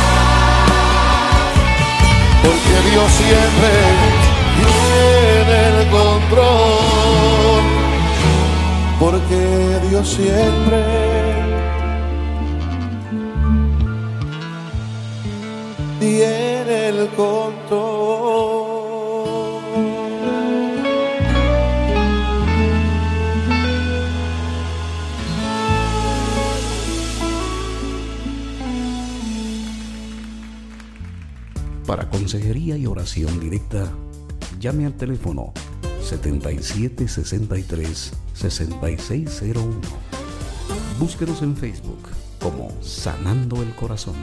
porque 2.43 2.75
Dios 2.91 3.11
siempre 3.13 4.06
el 5.67 5.87
control, 5.89 7.63
porque 8.99 9.79
Dios 9.89 10.07
siempre 10.07 10.83
tiene 15.99 16.89
el 16.89 17.07
control. 17.09 18.07
Para 31.85 32.09
consejería 32.09 32.75
y 32.75 32.85
oración 32.85 33.39
directa, 33.39 33.89
llame 34.67 34.85
al 34.85 34.93
teléfono 34.93 35.53
7763 36.01 38.11
6601. 38.33 39.65
Búsquenos 40.99 41.41
en 41.41 41.55
Facebook 41.55 42.09
como 42.41 42.69
Sanando 42.81 43.63
el 43.63 43.73
Corazón. 43.75 44.15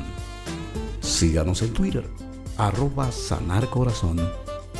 Síganos 1.01 1.63
en 1.63 1.73
Twitter, 1.73 2.05
arroba 2.59 3.11
Sanar 3.11 3.71
Corazón, 3.71 4.21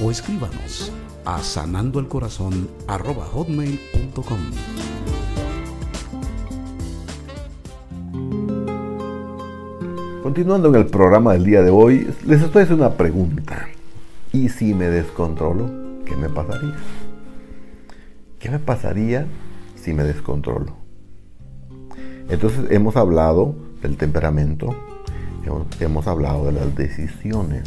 o 0.03 0.11
escríbanos 0.11 0.93
a 1.25 1.43
sanandoelcorazón 1.43 2.69
arroba 2.87 3.25
hotmail.com. 3.25 4.39
Continuando 10.23 10.69
en 10.69 10.75
el 10.75 10.87
programa 10.87 11.33
del 11.33 11.45
día 11.45 11.63
de 11.63 11.71
hoy, 11.71 12.07
les 12.27 12.43
estoy 12.43 12.65
haciendo 12.65 12.87
una 12.87 12.95
pregunta. 12.95 13.69
¿Y 14.35 14.49
si 14.49 14.75
me 14.75 14.87
descontrolo? 14.87 15.71
¿Qué 16.05 16.17
me 16.17 16.29
pasaría? 16.29 16.75
¿Qué 18.41 18.51
me 18.51 18.59
pasaría 18.59 19.29
si 19.77 19.95
me 19.95 20.03
descontrolo? 20.03 20.75
Entonces 22.29 22.65
hemos 22.71 22.97
hablado 22.97 23.55
del 23.81 23.97
temperamento, 23.97 24.75
hemos, 25.79 26.09
hablado 26.09 26.47
de 26.47 26.53
las 26.53 26.75
decisiones 26.75 27.63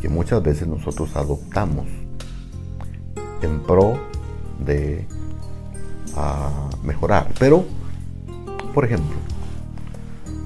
que 0.00 0.08
muchas 0.08 0.40
veces 0.40 0.68
nosotros 0.68 1.16
adoptamos 1.16 1.88
en 3.42 3.58
pro 3.58 3.98
de 4.64 5.04
ah, 6.14 6.70
mejorar. 6.84 7.32
Pero, 7.40 7.64
por 8.72 8.84
ejemplo, 8.84 9.16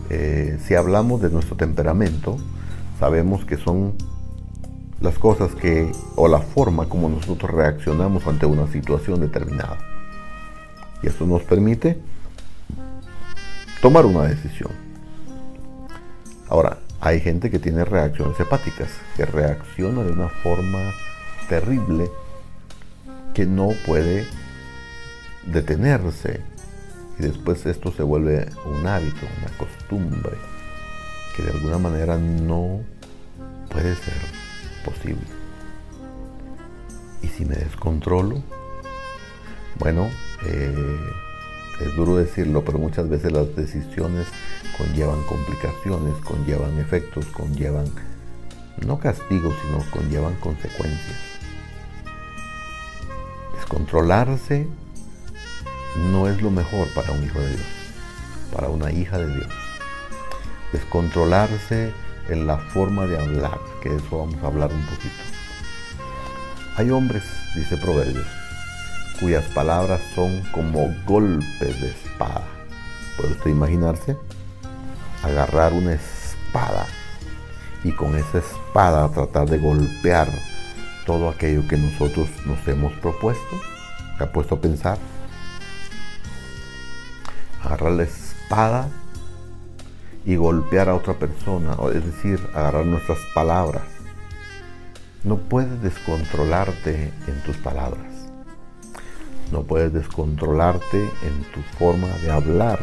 eh, 0.09 0.59
si 0.65 0.77
hablamos 0.77 1.21
de 1.21 1.29
nuestro 1.29 1.57
temperamento, 1.57 2.39
sabemos 2.99 3.45
que 3.45 3.59
son 3.59 3.97
las 5.00 5.19
cosas 5.19 5.54
que, 5.54 5.90
o 6.16 6.28
la 6.28 6.40
forma 6.40 6.88
como 6.88 7.09
nosotros 7.09 7.50
reaccionamos 7.50 8.26
ante 8.26 8.47
una 8.47 8.71
situación 8.71 9.21
determinada. 9.21 9.78
Y 11.02 11.07
eso 11.07 11.26
nos 11.26 11.42
permite 11.42 11.99
tomar 13.80 14.04
una 14.04 14.25
decisión. 14.25 14.70
Ahora, 16.48 16.79
hay 17.01 17.20
gente 17.20 17.51
que 17.51 17.59
tiene 17.59 17.85
reacciones 17.85 18.38
hepáticas, 18.38 18.90
que 19.16 19.25
reacciona 19.25 20.03
de 20.03 20.12
una 20.12 20.29
forma 20.29 20.92
terrible, 21.48 22.11
que 23.33 23.46
no 23.46 23.70
puede 23.87 24.27
detenerse. 25.46 26.42
Y 27.18 27.22
después 27.22 27.64
esto 27.64 27.90
se 27.92 28.03
vuelve 28.03 28.51
un 28.66 28.87
hábito, 28.87 29.27
una 29.40 29.57
costumbre, 29.57 30.37
que 31.35 31.42
de 31.42 31.53
alguna 31.53 31.79
manera 31.79 32.18
no 32.18 32.81
puede 33.70 33.94
ser 33.94 34.39
posible. 34.85 35.27
Y 37.23 37.29
si 37.29 37.45
me 37.45 37.57
descontrolo, 37.57 38.43
bueno, 39.79 40.09
eh, 40.47 40.97
es 41.81 41.97
duro 41.97 42.16
decirlo, 42.16 42.64
pero 42.64 42.79
muchas 42.79 43.09
veces 43.09 43.33
las 43.33 43.55
decisiones 43.57 44.27
conllevan 44.77 45.23
complicaciones, 45.25 46.14
conllevan 46.25 46.79
efectos, 46.79 47.27
conllevan 47.27 47.87
no 48.87 48.99
castigos, 48.99 49.55
sino 49.62 49.79
conllevan 49.90 50.35
consecuencias. 50.37 51.19
Descontrolarse 53.55 54.66
no 56.11 56.29
es 56.29 56.40
lo 56.40 56.51
mejor 56.51 56.88
para 56.95 57.12
un 57.12 57.25
hijo 57.25 57.40
de 57.40 57.49
Dios, 57.51 57.66
para 58.53 58.69
una 58.69 58.90
hija 58.93 59.19
de 59.19 59.35
Dios. 59.35 59.49
Descontrolarse 60.73 61.93
en 62.31 62.47
la 62.47 62.57
forma 62.57 63.07
de 63.07 63.21
hablar, 63.21 63.59
que 63.83 63.90
de 63.90 63.97
eso 63.97 64.19
vamos 64.19 64.43
a 64.43 64.47
hablar 64.47 64.73
un 64.73 64.83
poquito. 64.87 65.14
Hay 66.77 66.90
hombres, 66.90 67.25
dice 67.55 67.77
Proverbios, 67.77 68.27
cuyas 69.19 69.45
palabras 69.47 70.01
son 70.14 70.43
como 70.53 70.95
golpes 71.05 71.81
de 71.81 71.88
espada. 71.88 72.47
¿Puede 73.16 73.33
usted 73.33 73.51
imaginarse? 73.51 74.16
Agarrar 75.23 75.73
una 75.73 75.93
espada 75.93 76.87
y 77.85 77.93
con 77.93 78.16
esa 78.16 78.38
espada 78.38 79.11
tratar 79.11 79.49
de 79.49 79.59
golpear 79.59 80.29
todo 81.07 81.29
aquello 81.29 81.66
que 81.66 81.77
nosotros 81.77 82.29
nos 82.47 82.66
hemos 82.69 82.93
propuesto. 82.95 83.61
¿Se 84.16 84.25
ha 84.25 84.33
puesto 84.33 84.55
a 84.55 84.61
pensar? 84.61 84.99
Agarrar 87.62 87.93
la 87.93 88.05
espada 88.05 88.88
y 90.24 90.37
golpear 90.37 90.88
a 90.88 90.94
otra 90.94 91.14
persona, 91.14 91.76
es 91.94 92.04
decir, 92.04 92.40
agarrar 92.54 92.87
nuestras 92.87 93.18
palabras. 93.35 93.83
No 95.24 95.37
puedes 95.37 95.83
descontrolarte 95.83 97.12
en 97.26 97.42
tus 97.44 97.56
palabras. 97.59 98.06
No 99.52 99.62
puedes 99.62 99.92
descontrolarte 99.92 100.98
en 101.00 101.42
tu 101.52 101.61
forma 101.78 102.09
de 102.22 102.30
hablar. 102.30 102.78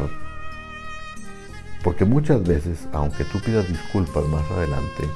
Porque 1.82 2.04
muchas 2.04 2.42
veces, 2.42 2.86
aunque 2.92 3.24
tú 3.24 3.40
pidas 3.40 3.68
disculpas 3.68 4.24
más 4.24 4.48
adelante, 4.50 5.08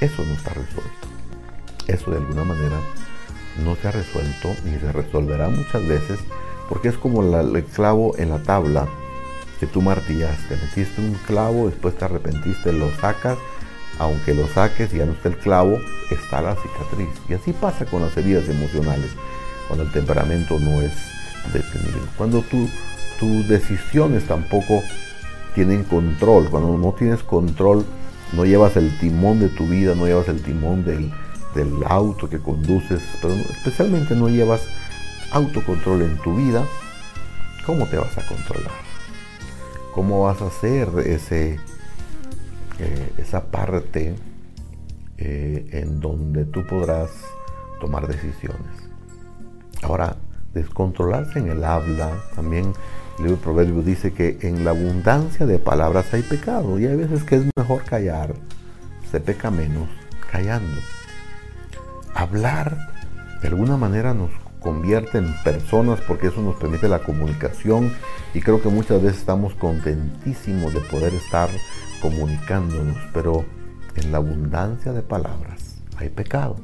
eso 0.00 0.22
no 0.24 0.32
está 0.32 0.50
resuelto. 0.50 1.08
Eso 1.86 2.10
de 2.10 2.16
alguna 2.18 2.44
manera 2.44 2.78
no 3.62 3.76
se 3.76 3.88
ha 3.88 3.92
resuelto 3.92 4.48
ni 4.64 4.78
se 4.78 4.90
resolverá 4.90 5.48
muchas 5.48 5.86
veces 5.86 6.18
porque 6.68 6.88
es 6.88 6.96
como 6.96 7.22
el 7.22 7.64
clavo 7.64 8.16
en 8.16 8.30
la 8.30 8.42
tabla 8.42 8.88
tú 9.66 9.82
martillaste. 9.82 10.56
Metiste 10.56 11.00
un 11.00 11.14
clavo, 11.26 11.68
después 11.68 11.96
te 11.96 12.04
arrepentiste, 12.04 12.72
lo 12.72 12.90
sacas. 12.96 13.38
Aunque 13.98 14.34
lo 14.34 14.48
saques 14.48 14.92
y 14.92 14.98
ya 14.98 15.06
no 15.06 15.12
está 15.12 15.28
el 15.28 15.38
clavo, 15.38 15.78
está 16.10 16.42
la 16.42 16.56
cicatriz. 16.56 17.08
Y 17.28 17.34
así 17.34 17.52
pasa 17.52 17.84
con 17.86 18.02
las 18.02 18.16
heridas 18.16 18.48
emocionales 18.48 19.10
cuando 19.68 19.84
el 19.84 19.92
temperamento 19.92 20.58
no 20.58 20.82
es 20.82 20.92
detenido. 21.52 22.00
Cuando 22.16 22.42
tu, 22.42 22.68
tus 23.20 23.48
decisiones 23.48 24.26
tampoco 24.26 24.82
tienen 25.54 25.84
control, 25.84 26.50
cuando 26.50 26.76
no 26.76 26.92
tienes 26.92 27.22
control, 27.22 27.84
no 28.32 28.44
llevas 28.44 28.76
el 28.76 28.98
timón 28.98 29.38
de 29.38 29.48
tu 29.48 29.66
vida, 29.66 29.94
no 29.94 30.06
llevas 30.06 30.28
el 30.28 30.42
timón 30.42 30.84
del, 30.84 31.12
del 31.54 31.72
auto 31.86 32.28
que 32.28 32.40
conduces, 32.40 33.00
pero 33.22 33.34
especialmente 33.34 34.16
no 34.16 34.28
llevas 34.28 34.62
autocontrol 35.30 36.02
en 36.02 36.18
tu 36.18 36.36
vida, 36.36 36.64
¿cómo 37.64 37.86
te 37.86 37.96
vas 37.96 38.16
a 38.18 38.26
controlar? 38.26 38.72
¿Cómo 39.94 40.24
vas 40.24 40.42
a 40.42 40.48
hacer 40.48 40.88
ese, 41.06 41.60
eh, 42.80 43.12
esa 43.16 43.44
parte 43.44 44.16
eh, 45.18 45.68
en 45.70 46.00
donde 46.00 46.44
tú 46.46 46.66
podrás 46.66 47.10
tomar 47.80 48.08
decisiones? 48.08 48.90
Ahora, 49.82 50.16
descontrolarse 50.52 51.38
en 51.38 51.48
el 51.48 51.62
habla, 51.62 52.10
también 52.34 52.72
el 53.18 53.24
libro 53.24 53.36
de 53.36 53.42
Proverbios 53.42 53.84
dice 53.84 54.12
que 54.12 54.38
en 54.40 54.64
la 54.64 54.70
abundancia 54.70 55.46
de 55.46 55.60
palabras 55.60 56.12
hay 56.12 56.22
pecado 56.22 56.76
y 56.80 56.86
hay 56.86 56.96
veces 56.96 57.22
que 57.22 57.36
es 57.36 57.44
mejor 57.56 57.84
callar, 57.84 58.34
se 59.12 59.20
peca 59.20 59.52
menos 59.52 59.88
callando. 60.32 60.80
Hablar 62.14 62.76
de 63.42 63.48
alguna 63.48 63.76
manera 63.76 64.12
nos 64.12 64.30
convierte 64.64 65.18
en 65.18 65.32
personas 65.44 66.00
porque 66.00 66.28
eso 66.28 66.40
nos 66.40 66.56
permite 66.56 66.88
la 66.88 67.00
comunicación 67.00 67.92
y 68.32 68.40
creo 68.40 68.62
que 68.62 68.70
muchas 68.70 69.02
veces 69.02 69.18
estamos 69.18 69.52
contentísimos 69.54 70.72
de 70.72 70.80
poder 70.80 71.12
estar 71.14 71.50
comunicándonos, 72.00 72.96
pero 73.12 73.44
en 73.94 74.10
la 74.10 74.18
abundancia 74.18 74.92
de 74.92 75.02
palabras 75.02 75.76
hay 75.98 76.08
pecado. 76.08 76.56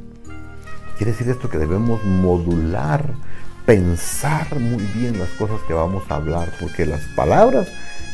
Quiere 0.97 1.13
decir 1.13 1.29
esto 1.29 1.49
que 1.51 1.59
debemos 1.59 2.03
modular 2.05 3.15
pensar 3.67 4.59
muy 4.59 4.83
bien 4.95 5.19
las 5.19 5.29
cosas 5.31 5.61
que 5.69 5.75
vamos 5.75 6.03
a 6.09 6.17
hablar, 6.17 6.53
porque 6.59 6.87
las 6.87 7.03
palabras 7.15 7.69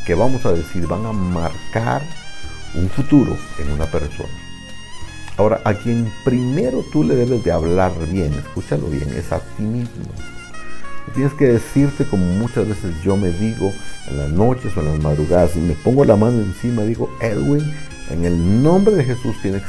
que 0.05 0.14
vamos 0.14 0.44
a 0.44 0.53
decir 0.53 0.87
van 0.87 1.07
a 1.07 1.12
marcar 1.12 2.03
un 2.75 2.90
futuro 2.90 3.37
en 3.59 3.70
una 3.70 3.87
persona. 3.87 4.46
Ahora, 5.37 5.61
a 5.64 5.75
quien 5.75 6.11
primero 6.25 6.83
tú 6.92 7.05
le 7.05 7.14
debes 7.14 7.44
de 7.44 7.53
hablar 7.53 7.92
bien, 8.11 8.33
escúchalo 8.35 8.87
bien, 8.88 9.09
es 9.16 9.33
a 9.33 9.40
ti 9.40 9.62
mismo. 9.62 10.05
Tienes 11.14 11.35
que 11.35 11.46
decirte 11.46 12.05
como 12.05 12.25
muchas 12.25 12.68
veces 12.68 12.94
yo 13.03 13.16
me 13.16 13.31
digo 13.31 13.72
en 14.09 14.18
las 14.18 14.31
noches 14.31 14.77
o 14.77 14.81
en 14.81 14.87
las 14.87 15.03
madrugadas, 15.03 15.57
y 15.57 15.61
me 15.61 15.75
pongo 15.75 16.05
la 16.05 16.16
mano 16.16 16.38
encima, 16.38 16.83
digo, 16.83 17.11
Edwin, 17.20 17.62
en 18.11 18.25
el 18.25 18.62
nombre 18.62 18.94
de 18.94 19.05
Jesús 19.05 19.37
tienes 19.42 19.62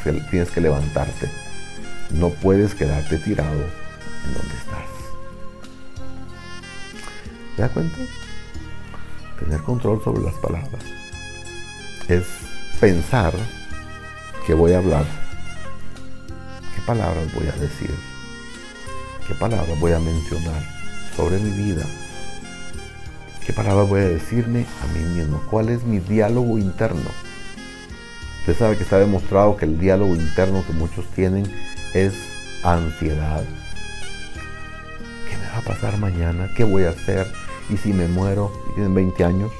que, 0.51 0.62
levantarte. 0.62 1.30
No 2.12 2.30
puedes 2.30 2.73
quedarte 2.73 3.17
tirado 3.17 3.51
en 3.51 4.34
donde 4.34 4.56
estás. 4.56 4.88
¿Te 7.56 7.62
das 7.62 7.71
cuenta? 7.71 7.97
Tener 9.39 9.62
control 9.62 10.01
sobre 10.03 10.23
las 10.23 10.36
palabras 10.36 10.84
es 12.08 12.23
pensar 12.80 13.34
que 14.45 14.53
voy 14.53 14.73
a 14.73 14.77
hablar, 14.77 15.06
palabras 16.88 17.34
voy 17.34 17.47
a 17.47 17.60
decir, 17.60 17.93
qué 19.28 19.36
palabras 19.36 19.78
voy 19.78 19.91
a 19.91 20.00
mencionar 20.00 20.63
sobre 21.17 21.38
mi 21.38 21.52
vida, 21.52 21.84
qué 23.45 23.52
palabras 23.52 23.89
voy 23.89 24.00
a 24.00 24.08
decirme 24.08 24.65
a 24.82 24.93
mí 24.93 25.04
mismo, 25.04 25.43
cuál 25.52 25.67
es 25.67 25.84
mi 25.84 26.00
diálogo 26.00 26.58
interno. 26.58 27.10
Usted 28.39 28.58
sabe 28.58 28.78
que 28.78 28.84
está 28.84 29.00
demostrado 29.00 29.58
que 29.58 29.65
el 29.65 29.78
diálogo 29.78 30.15
interno 30.15 30.63
que 30.65 30.71
muchos 30.71 31.06
tienen 31.08 31.45
es 31.93 32.13
ansiedad. 32.63 33.43
¿Qué 35.30 35.38
me 35.38 35.47
va 35.50 35.58
a 35.58 35.62
pasar 35.62 35.97
mañana? 35.97 36.50
¿Qué 36.56 36.63
voy 36.63 36.84
a 36.84 36.91
hacer? 36.91 37.28
¿Y 37.69 37.76
si 37.76 37.91
me 37.91 38.08
muero? 38.08 38.54
¿Y 38.71 38.76
tienen 38.76 38.95
20 38.95 39.26
años? 39.26 39.52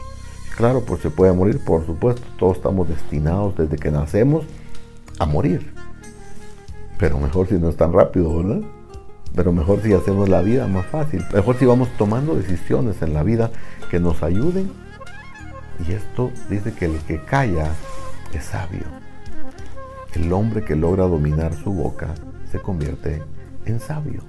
Claro, 0.56 0.86
pues 0.86 1.02
se 1.02 1.10
puede 1.10 1.34
morir, 1.34 1.60
por 1.66 1.86
supuesto. 1.86 2.22
Todos 2.40 2.56
estamos 2.56 2.88
destinados 2.88 3.58
desde 3.58 3.76
que 3.76 3.92
nacemos 3.92 4.46
a 5.20 5.26
morir. 5.26 5.77
Pero 7.00 7.20
mejor 7.20 7.48
si 7.48 7.56
no 7.56 7.70
es 7.70 7.78
tan 7.78 7.94
rápido, 7.94 8.36
¿verdad? 8.38 8.62
Pero 9.36 9.52
mejor 9.52 9.82
si 9.82 9.94
hacemos 9.94 10.30
la 10.30 10.42
vida 10.42 10.68
más 10.68 10.86
fácil. 10.88 11.24
Mejor 11.34 11.58
si 11.58 11.66
vamos 11.66 11.90
tomando 11.98 12.36
decisiones 12.36 13.02
en 13.02 13.14
la 13.14 13.24
vida 13.24 13.52
que 13.92 14.00
nos 14.00 14.24
ayuden. 14.24 14.72
Y 15.88 15.92
esto 15.92 16.32
dice 16.50 16.74
que 16.74 16.86
el 16.86 16.98
que 17.02 17.22
calla 17.22 17.72
es 18.34 18.46
sabio. 18.46 18.86
El 20.14 20.34
hombre 20.34 20.64
que 20.64 20.76
logra 20.76 21.04
dominar 21.04 21.54
su 21.54 21.72
boca 21.72 22.16
se 22.52 22.60
convierte 22.60 23.22
en 23.66 23.80
sabio. 23.80 24.22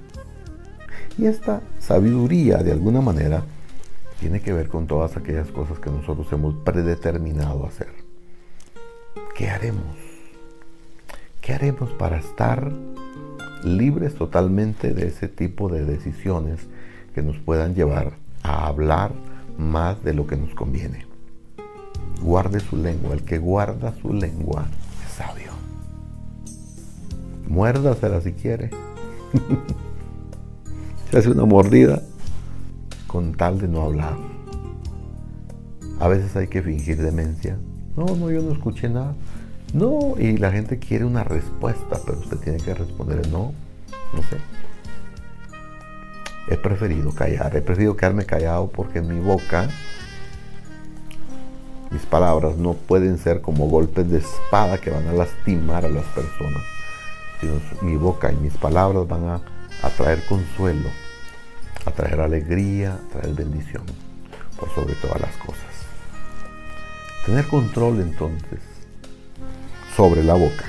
Y 1.17 1.25
esta 1.25 1.61
sabiduría, 1.79 2.57
de 2.57 2.71
alguna 2.71 3.01
manera, 3.01 3.43
tiene 4.19 4.41
que 4.41 4.53
ver 4.53 4.67
con 4.67 4.85
todas 4.85 5.17
aquellas 5.17 5.49
cosas 5.49 5.79
que 5.79 5.89
nosotros 5.89 6.27
hemos 6.31 6.55
predeterminado 6.63 7.65
hacer. 7.65 7.89
¿Qué 9.35 9.49
haremos? 9.49 10.08
¿Qué 11.49 11.55
haremos 11.55 11.89
para 11.93 12.19
estar 12.19 12.71
libres 13.63 14.13
totalmente 14.13 14.93
de 14.93 15.07
ese 15.07 15.27
tipo 15.27 15.67
de 15.67 15.83
decisiones 15.83 16.59
que 17.15 17.23
nos 17.23 17.39
puedan 17.39 17.73
llevar 17.73 18.11
a 18.43 18.67
hablar 18.67 19.13
más 19.57 20.03
de 20.03 20.13
lo 20.13 20.27
que 20.27 20.37
nos 20.37 20.53
conviene? 20.53 21.07
Guarde 22.21 22.59
su 22.59 22.77
lengua. 22.77 23.15
El 23.15 23.23
que 23.23 23.39
guarda 23.39 23.95
su 23.99 24.13
lengua 24.13 24.67
es 25.03 25.13
sabio. 25.13 25.51
Muérdasela 27.47 28.21
si 28.21 28.33
quiere. 28.33 28.69
Se 31.09 31.17
hace 31.17 31.31
una 31.31 31.45
mordida 31.45 32.03
con 33.07 33.33
tal 33.33 33.57
de 33.59 33.67
no 33.67 33.81
hablar. 33.81 34.17
A 35.99 36.07
veces 36.07 36.35
hay 36.35 36.45
que 36.45 36.61
fingir 36.61 37.01
demencia. 37.01 37.57
No, 37.97 38.05
no, 38.05 38.29
yo 38.29 38.43
no 38.43 38.51
escuché 38.51 38.87
nada. 38.87 39.15
No, 39.73 40.15
y 40.17 40.37
la 40.37 40.51
gente 40.51 40.79
quiere 40.79 41.05
una 41.05 41.23
respuesta, 41.23 41.99
pero 42.03 42.17
usted 42.19 42.37
tiene 42.37 42.57
que 42.57 42.73
responder 42.73 43.27
no, 43.27 43.53
no 44.13 44.23
sé. 44.23 44.37
He 46.47 46.57
preferido 46.57 47.13
callar, 47.13 47.55
he 47.55 47.61
preferido 47.61 47.95
quedarme 47.95 48.25
callado 48.25 48.71
porque 48.71 48.99
en 48.99 49.07
mi 49.07 49.19
boca 49.19 49.69
mis 51.91 52.01
palabras 52.07 52.57
no 52.57 52.73
pueden 52.73 53.19
ser 53.19 53.41
como 53.41 53.67
golpes 53.67 54.09
de 54.09 54.17
espada 54.17 54.79
que 54.79 54.89
van 54.89 55.07
a 55.07 55.13
lastimar 55.13 55.85
a 55.85 55.89
las 55.89 56.05
personas, 56.05 56.63
mi 57.81 57.95
boca 57.95 58.31
y 58.31 58.35
mis 58.37 58.57
palabras 58.57 59.07
van 59.07 59.27
a, 59.27 59.41
a 59.83 59.89
traer 59.89 60.25
consuelo, 60.25 60.89
a 61.85 61.91
traer 61.91 62.19
alegría, 62.21 62.95
a 62.95 63.11
traer 63.11 63.35
bendición, 63.35 63.83
por 64.59 64.69
sobre 64.73 64.95
todas 64.95 65.21
las 65.21 65.35
cosas. 65.37 65.63
Tener 67.25 67.47
control 67.47 68.01
entonces 68.01 68.68
sobre 69.99 70.23
la 70.23 70.33
boca 70.33 70.63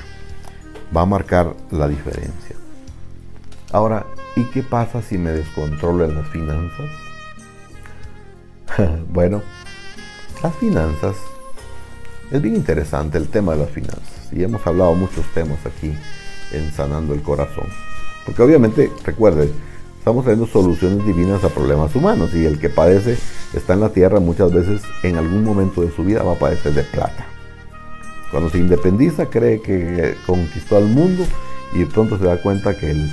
va 0.93 1.03
a 1.03 1.05
marcar 1.05 1.55
la 1.69 1.87
diferencia. 1.87 2.57
Ahora, 3.71 4.05
¿y 4.35 4.43
qué 4.49 4.61
pasa 4.61 5.01
si 5.01 5.17
me 5.17 5.31
descontrolo 5.31 6.03
en 6.03 6.15
las 6.15 6.27
finanzas? 6.27 6.89
bueno, 9.07 9.41
las 10.43 10.53
finanzas, 10.57 11.15
es 12.29 12.41
bien 12.41 12.57
interesante 12.57 13.17
el 13.17 13.29
tema 13.29 13.53
de 13.53 13.59
las 13.59 13.69
finanzas 13.69 14.33
y 14.33 14.43
hemos 14.43 14.67
hablado 14.67 14.95
muchos 14.95 15.25
temas 15.33 15.65
aquí 15.65 15.95
en 16.51 16.73
Sanando 16.73 17.13
el 17.13 17.21
Corazón. 17.21 17.69
Porque 18.25 18.41
obviamente, 18.41 18.91
recuerden, 19.05 19.49
estamos 19.97 20.25
trayendo 20.25 20.45
soluciones 20.45 21.05
divinas 21.05 21.41
a 21.45 21.49
problemas 21.49 21.95
humanos 21.95 22.33
y 22.33 22.43
el 22.43 22.59
que 22.59 22.67
padece 22.67 23.17
está 23.53 23.75
en 23.75 23.79
la 23.79 23.93
tierra 23.93 24.19
muchas 24.19 24.51
veces 24.51 24.81
en 25.03 25.15
algún 25.15 25.45
momento 25.45 25.79
de 25.79 25.91
su 25.95 26.03
vida 26.03 26.21
va 26.21 26.33
a 26.33 26.39
padecer 26.39 26.73
de 26.73 26.83
plata. 26.83 27.30
Cuando 28.31 28.49
se 28.49 28.59
independiza 28.59 29.29
cree 29.29 29.61
que 29.61 30.15
conquistó 30.25 30.77
al 30.77 30.85
mundo 30.85 31.25
y 31.73 31.83
pronto 31.85 32.17
se 32.17 32.25
da 32.25 32.41
cuenta 32.41 32.77
que 32.77 32.91
el 32.91 33.11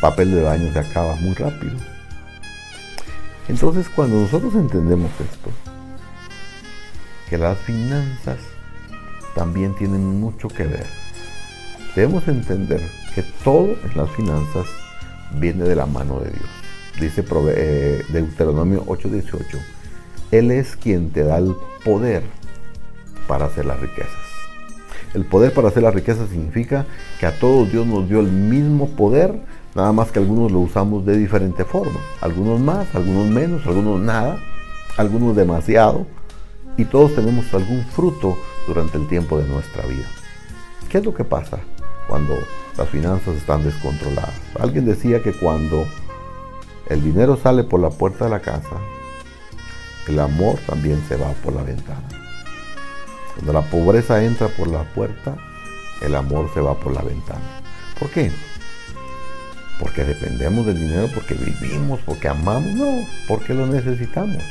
papel 0.00 0.34
de 0.34 0.42
baño 0.42 0.72
se 0.72 0.78
acaba 0.78 1.14
muy 1.16 1.34
rápido. 1.34 1.76
Entonces 3.48 3.88
cuando 3.94 4.20
nosotros 4.20 4.54
entendemos 4.54 5.10
esto, 5.20 5.50
que 7.28 7.36
las 7.36 7.58
finanzas 7.58 8.38
también 9.34 9.74
tienen 9.74 10.18
mucho 10.18 10.48
que 10.48 10.64
ver, 10.64 10.86
debemos 11.94 12.26
entender 12.26 12.80
que 13.14 13.22
todo 13.44 13.76
en 13.84 13.96
las 13.96 14.10
finanzas 14.12 14.66
viene 15.32 15.64
de 15.64 15.76
la 15.76 15.86
mano 15.86 16.20
de 16.20 16.30
Dios. 16.30 16.48
Dice 16.98 17.24
eh, 17.54 18.04
Deuteronomio 18.08 18.84
8:18, 18.86 19.44
Él 20.30 20.50
es 20.50 20.76
quien 20.76 21.10
te 21.10 21.24
da 21.24 21.38
el 21.38 21.54
poder 21.84 22.22
para 23.30 23.44
hacer 23.44 23.64
las 23.64 23.78
riquezas. 23.78 24.10
El 25.14 25.24
poder 25.24 25.54
para 25.54 25.68
hacer 25.68 25.84
las 25.84 25.94
riquezas 25.94 26.30
significa 26.30 26.84
que 27.20 27.26
a 27.26 27.38
todos 27.38 27.70
Dios 27.70 27.86
nos 27.86 28.08
dio 28.08 28.18
el 28.18 28.26
mismo 28.26 28.88
poder, 28.88 29.40
nada 29.76 29.92
más 29.92 30.10
que 30.10 30.18
algunos 30.18 30.50
lo 30.50 30.58
usamos 30.58 31.06
de 31.06 31.16
diferente 31.16 31.64
forma. 31.64 32.00
Algunos 32.20 32.58
más, 32.58 32.92
algunos 32.92 33.28
menos, 33.28 33.64
algunos 33.68 34.00
nada, 34.00 34.36
algunos 34.96 35.36
demasiado. 35.36 36.08
Y 36.76 36.86
todos 36.86 37.14
tenemos 37.14 37.54
algún 37.54 37.84
fruto 37.84 38.36
durante 38.66 38.98
el 38.98 39.06
tiempo 39.06 39.38
de 39.38 39.46
nuestra 39.46 39.86
vida. 39.86 40.06
¿Qué 40.88 40.98
es 40.98 41.04
lo 41.04 41.14
que 41.14 41.22
pasa 41.22 41.60
cuando 42.08 42.36
las 42.76 42.88
finanzas 42.88 43.36
están 43.36 43.62
descontroladas. 43.62 44.34
Alguien 44.58 44.86
decía 44.86 45.22
que 45.22 45.32
cuando 45.32 45.86
el 46.88 47.00
dinero 47.04 47.36
sale 47.36 47.62
por 47.62 47.78
la 47.78 47.90
puerta 47.90 48.24
de 48.24 48.30
la 48.32 48.40
casa, 48.40 48.76
el 50.08 50.18
amor 50.18 50.58
también 50.66 51.00
se 51.08 51.14
va 51.14 51.30
por 51.44 51.54
la 51.54 51.62
ventana. 51.62 52.19
Cuando 53.34 53.52
la 53.52 53.62
pobreza 53.62 54.22
entra 54.24 54.48
por 54.48 54.68
la 54.68 54.84
puerta, 54.84 55.36
el 56.02 56.14
amor 56.14 56.50
se 56.52 56.60
va 56.60 56.78
por 56.78 56.92
la 56.92 57.02
ventana. 57.02 57.60
¿Por 57.98 58.10
qué? 58.10 58.30
Porque 59.78 60.04
dependemos 60.04 60.66
del 60.66 60.78
dinero, 60.78 61.08
porque 61.14 61.34
vivimos, 61.34 62.00
porque 62.04 62.28
amamos, 62.28 62.72
no, 62.72 63.06
porque 63.28 63.54
lo 63.54 63.66
necesitamos. 63.66 64.42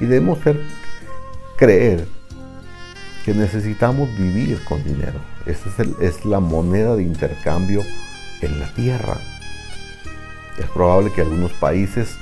Y 0.00 0.06
debemos 0.06 0.38
ser, 0.40 0.60
creer 1.56 2.06
que 3.24 3.34
necesitamos 3.34 4.08
vivir 4.16 4.62
con 4.64 4.82
dinero. 4.82 5.20
Esa 5.46 5.70
es, 6.00 6.24
la 6.24 6.40
moneda 6.40 6.96
de 6.96 7.02
intercambio 7.02 7.82
en 8.40 8.60
la 8.60 8.72
tierra. 8.74 9.16
Es 10.58 10.66
probable 10.66 11.12
que 11.12 11.20
algunos 11.20 11.52
países 11.52 12.16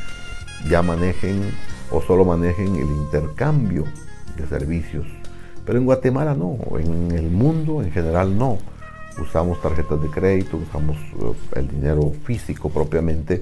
ya 0.69 0.83
manejen 0.83 1.43
o 1.91 2.03
solo 2.03 2.25
manejen 2.25 2.77
el 2.77 2.87
intercambio 2.87 3.85
de 4.37 4.47
servicios. 4.47 5.07
Pero 5.65 5.79
en 5.79 5.85
Guatemala 5.85 6.35
no, 6.35 6.59
en 6.79 7.13
el 7.13 7.31
mundo 7.31 7.83
en 7.83 7.93
general 7.93 8.37
no. 8.37 8.59
Usamos 9.21 9.61
tarjetas 9.61 10.01
de 10.01 10.09
crédito, 10.09 10.57
usamos 10.57 10.97
eh, 10.97 11.59
el 11.59 11.69
dinero 11.69 12.13
físico 12.25 12.71
propiamente. 12.71 13.41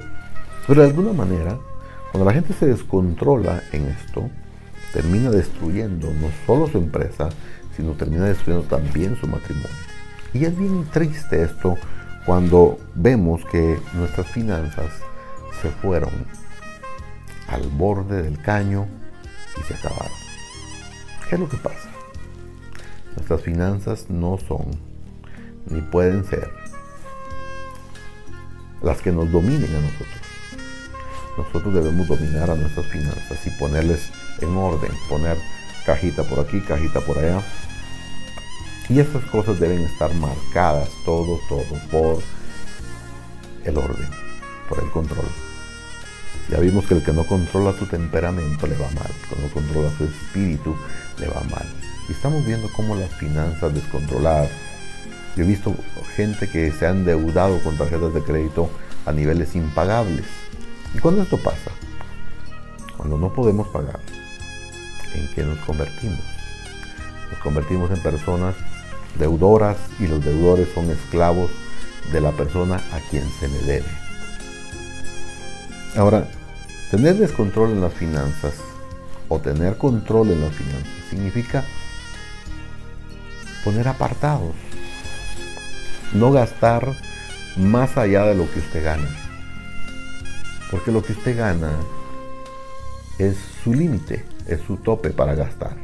Pero 0.66 0.82
de 0.82 0.88
alguna 0.88 1.12
manera, 1.12 1.56
cuando 2.10 2.24
la 2.26 2.34
gente 2.34 2.52
se 2.52 2.66
descontrola 2.66 3.62
en 3.72 3.86
esto, 3.86 4.28
termina 4.92 5.30
destruyendo 5.30 6.08
no 6.08 6.28
solo 6.46 6.66
su 6.66 6.78
empresa, 6.78 7.28
sino 7.76 7.92
termina 7.92 8.24
destruyendo 8.24 8.66
también 8.66 9.16
su 9.16 9.26
matrimonio. 9.26 9.68
Y 10.32 10.44
es 10.44 10.58
bien 10.58 10.84
triste 10.92 11.42
esto 11.42 11.76
cuando 12.26 12.78
vemos 12.94 13.44
que 13.50 13.78
nuestras 13.94 14.26
finanzas 14.28 14.90
se 15.62 15.70
fueron 15.70 16.10
al 17.48 17.66
borde 17.68 18.22
del 18.22 18.40
caño 18.42 18.86
y 19.58 19.62
se 19.62 19.74
acabaron. 19.74 20.12
¿Qué 21.28 21.34
es 21.36 21.40
lo 21.40 21.48
que 21.48 21.56
pasa? 21.56 21.88
Nuestras 23.16 23.42
finanzas 23.42 24.10
no 24.10 24.38
son 24.46 24.66
ni 25.66 25.80
pueden 25.82 26.24
ser 26.24 26.50
las 28.82 29.00
que 29.02 29.12
nos 29.12 29.30
dominen 29.30 29.74
a 29.74 29.80
nosotros. 29.80 30.28
Nosotros 31.36 31.74
debemos 31.74 32.08
dominar 32.08 32.50
a 32.50 32.56
nuestras 32.56 32.86
finanzas 32.86 33.46
y 33.46 33.50
ponerles 33.58 34.10
en 34.40 34.56
orden, 34.56 34.90
poner 35.08 35.36
cajita 35.86 36.24
por 36.24 36.40
aquí, 36.40 36.60
cajita 36.60 37.00
por 37.00 37.18
allá. 37.18 37.42
Y 38.88 39.00
estas 39.00 39.24
cosas 39.26 39.60
deben 39.60 39.80
estar 39.82 40.12
marcadas, 40.14 40.88
todo, 41.04 41.38
todo, 41.48 41.64
por 41.90 42.22
el 43.64 43.76
orden, 43.76 44.08
por 44.68 44.82
el 44.82 44.90
control. 44.90 45.26
Ya 46.50 46.58
vimos 46.58 46.86
que 46.86 46.94
el 46.94 47.04
que 47.04 47.12
no 47.12 47.24
controla 47.24 47.74
su 47.78 47.86
temperamento 47.86 48.66
le 48.66 48.76
va 48.76 48.88
mal, 48.92 49.10
el 49.10 49.36
que 49.36 49.42
no 49.42 49.48
controla 49.52 49.90
su 49.96 50.04
espíritu 50.04 50.74
le 51.18 51.28
va 51.28 51.42
mal. 51.50 51.66
Y 52.08 52.12
estamos 52.12 52.44
viendo 52.44 52.68
cómo 52.72 52.96
las 52.96 53.10
finanzas 53.14 53.74
descontroladas. 53.74 54.50
Yo 55.36 55.44
he 55.44 55.46
visto 55.46 55.74
gente 56.16 56.48
que 56.48 56.72
se 56.72 56.86
ha 56.86 56.90
endeudado 56.90 57.60
con 57.62 57.76
tarjetas 57.76 58.14
de 58.14 58.22
crédito 58.22 58.70
a 59.06 59.12
niveles 59.12 59.54
impagables. 59.54 60.24
¿Y 60.94 60.98
cuando 60.98 61.22
esto 61.22 61.38
pasa? 61.38 61.70
Cuando 62.96 63.18
no 63.18 63.32
podemos 63.32 63.68
pagar, 63.68 64.00
¿en 65.14 65.28
qué 65.34 65.44
nos 65.44 65.58
convertimos? 65.60 66.20
Nos 67.30 67.38
convertimos 67.40 67.90
en 67.90 68.02
personas 68.02 68.54
deudoras 69.18 69.76
y 70.00 70.06
los 70.06 70.24
deudores 70.24 70.68
son 70.74 70.90
esclavos 70.90 71.50
de 72.12 72.20
la 72.20 72.32
persona 72.32 72.76
a 72.92 73.00
quien 73.10 73.28
se 73.38 73.48
le 73.48 73.58
debe. 73.60 73.86
Ahora, 75.96 76.28
tener 76.90 77.16
descontrol 77.16 77.70
en 77.70 77.80
las 77.80 77.92
finanzas 77.92 78.54
o 79.28 79.38
tener 79.38 79.76
control 79.76 80.30
en 80.30 80.40
las 80.40 80.54
finanzas 80.54 80.92
significa 81.10 81.64
poner 83.68 83.86
apartados, 83.86 84.54
no 86.14 86.32
gastar 86.32 86.88
más 87.58 87.98
allá 87.98 88.24
de 88.24 88.34
lo 88.34 88.50
que 88.50 88.60
usted 88.60 88.82
gana, 88.82 89.06
porque 90.70 90.90
lo 90.90 91.02
que 91.02 91.12
usted 91.12 91.36
gana 91.36 91.72
es 93.18 93.36
su 93.62 93.74
límite, 93.74 94.24
es 94.46 94.62
su 94.62 94.78
tope 94.78 95.10
para 95.10 95.34
gastar. 95.34 95.76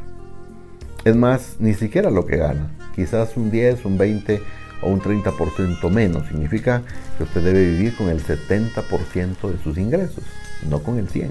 Es 1.05 1.15
más, 1.15 1.57
ni 1.59 1.75
siquiera 1.75 2.11
lo 2.11 2.25
que 2.25 2.39
gana, 2.39 2.71
quizás 2.97 3.37
un 3.37 3.51
10, 3.51 3.85
un 3.85 3.99
20 3.99 4.41
o 4.81 4.89
un 4.89 5.03
30% 5.03 5.91
menos. 5.91 6.27
Significa 6.29 6.81
que 7.19 7.25
usted 7.25 7.43
debe 7.43 7.67
vivir 7.67 7.95
con 7.99 8.09
el 8.09 8.25
70% 8.25 9.51
de 9.51 9.63
sus 9.63 9.77
ingresos, 9.77 10.25
no 10.71 10.83
con 10.83 10.97
el 10.97 11.07
100%. 11.11 11.29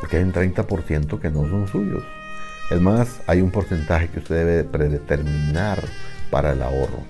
Porque 0.00 0.16
hay 0.16 0.22
un 0.22 0.32
30% 0.32 1.20
que 1.20 1.28
no 1.28 1.46
son 1.46 1.68
suyos. 1.68 2.04
Es 2.70 2.80
más, 2.80 3.20
hay 3.26 3.40
un 3.40 3.50
porcentaje 3.50 4.08
que 4.08 4.20
usted 4.20 4.36
debe 4.36 4.62
predeterminar 4.62 5.82
para 6.30 6.52
el 6.52 6.62
ahorro. 6.62 7.02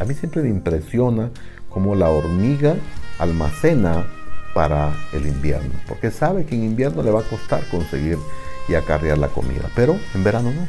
A 0.00 0.06
mí 0.06 0.14
siempre 0.14 0.42
me 0.42 0.48
impresiona 0.48 1.30
cómo 1.68 1.94
la 1.94 2.08
hormiga 2.08 2.74
almacena 3.18 4.06
para 4.54 4.94
el 5.12 5.26
invierno, 5.26 5.74
porque 5.86 6.10
sabe 6.10 6.46
que 6.46 6.54
en 6.54 6.64
invierno 6.64 7.02
le 7.02 7.10
va 7.10 7.20
a 7.20 7.24
costar 7.24 7.62
conseguir 7.68 8.18
y 8.66 8.74
acarrear 8.74 9.18
la 9.18 9.28
comida, 9.28 9.68
pero 9.76 9.98
en 10.14 10.24
verano 10.24 10.50
no. 10.50 10.62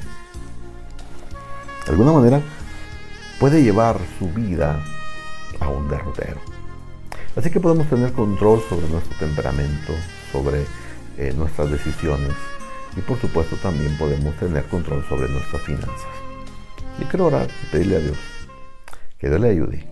De 1.86 1.92
alguna 1.92 2.12
manera 2.12 2.42
puede 3.40 3.64
llevar 3.64 3.98
su 4.20 4.30
vida 4.30 4.78
a 5.62 5.70
un 5.70 5.88
derrotero. 5.88 6.42
Así 7.38 7.50
que 7.50 7.62
podemos 7.62 7.88
tener 7.90 8.12
control 8.12 8.62
sobre 8.68 8.90
nuestro 8.90 9.18
temperamento, 9.20 9.94
sobre 10.34 10.66
eh, 11.18 11.34
nuestras 11.34 11.72
decisiones 11.72 12.34
y 12.96 13.02
por 13.02 13.20
supuesto 13.20 13.56
también 13.58 13.98
podemos 13.98 14.36
tener 14.38 14.64
control 14.66 15.04
sobre 15.08 15.30
nuestras 15.30 15.62
finanzas. 15.64 16.08
Y 17.00 17.06
quiero 17.06 17.28
orar 17.28 17.48
y 17.64 17.72
pedirle 17.72 17.98
a 17.98 18.00
Dios 18.00 18.18
que 19.18 19.30
Dios 19.30 19.42
le 19.42 19.50
ayude 19.50 19.88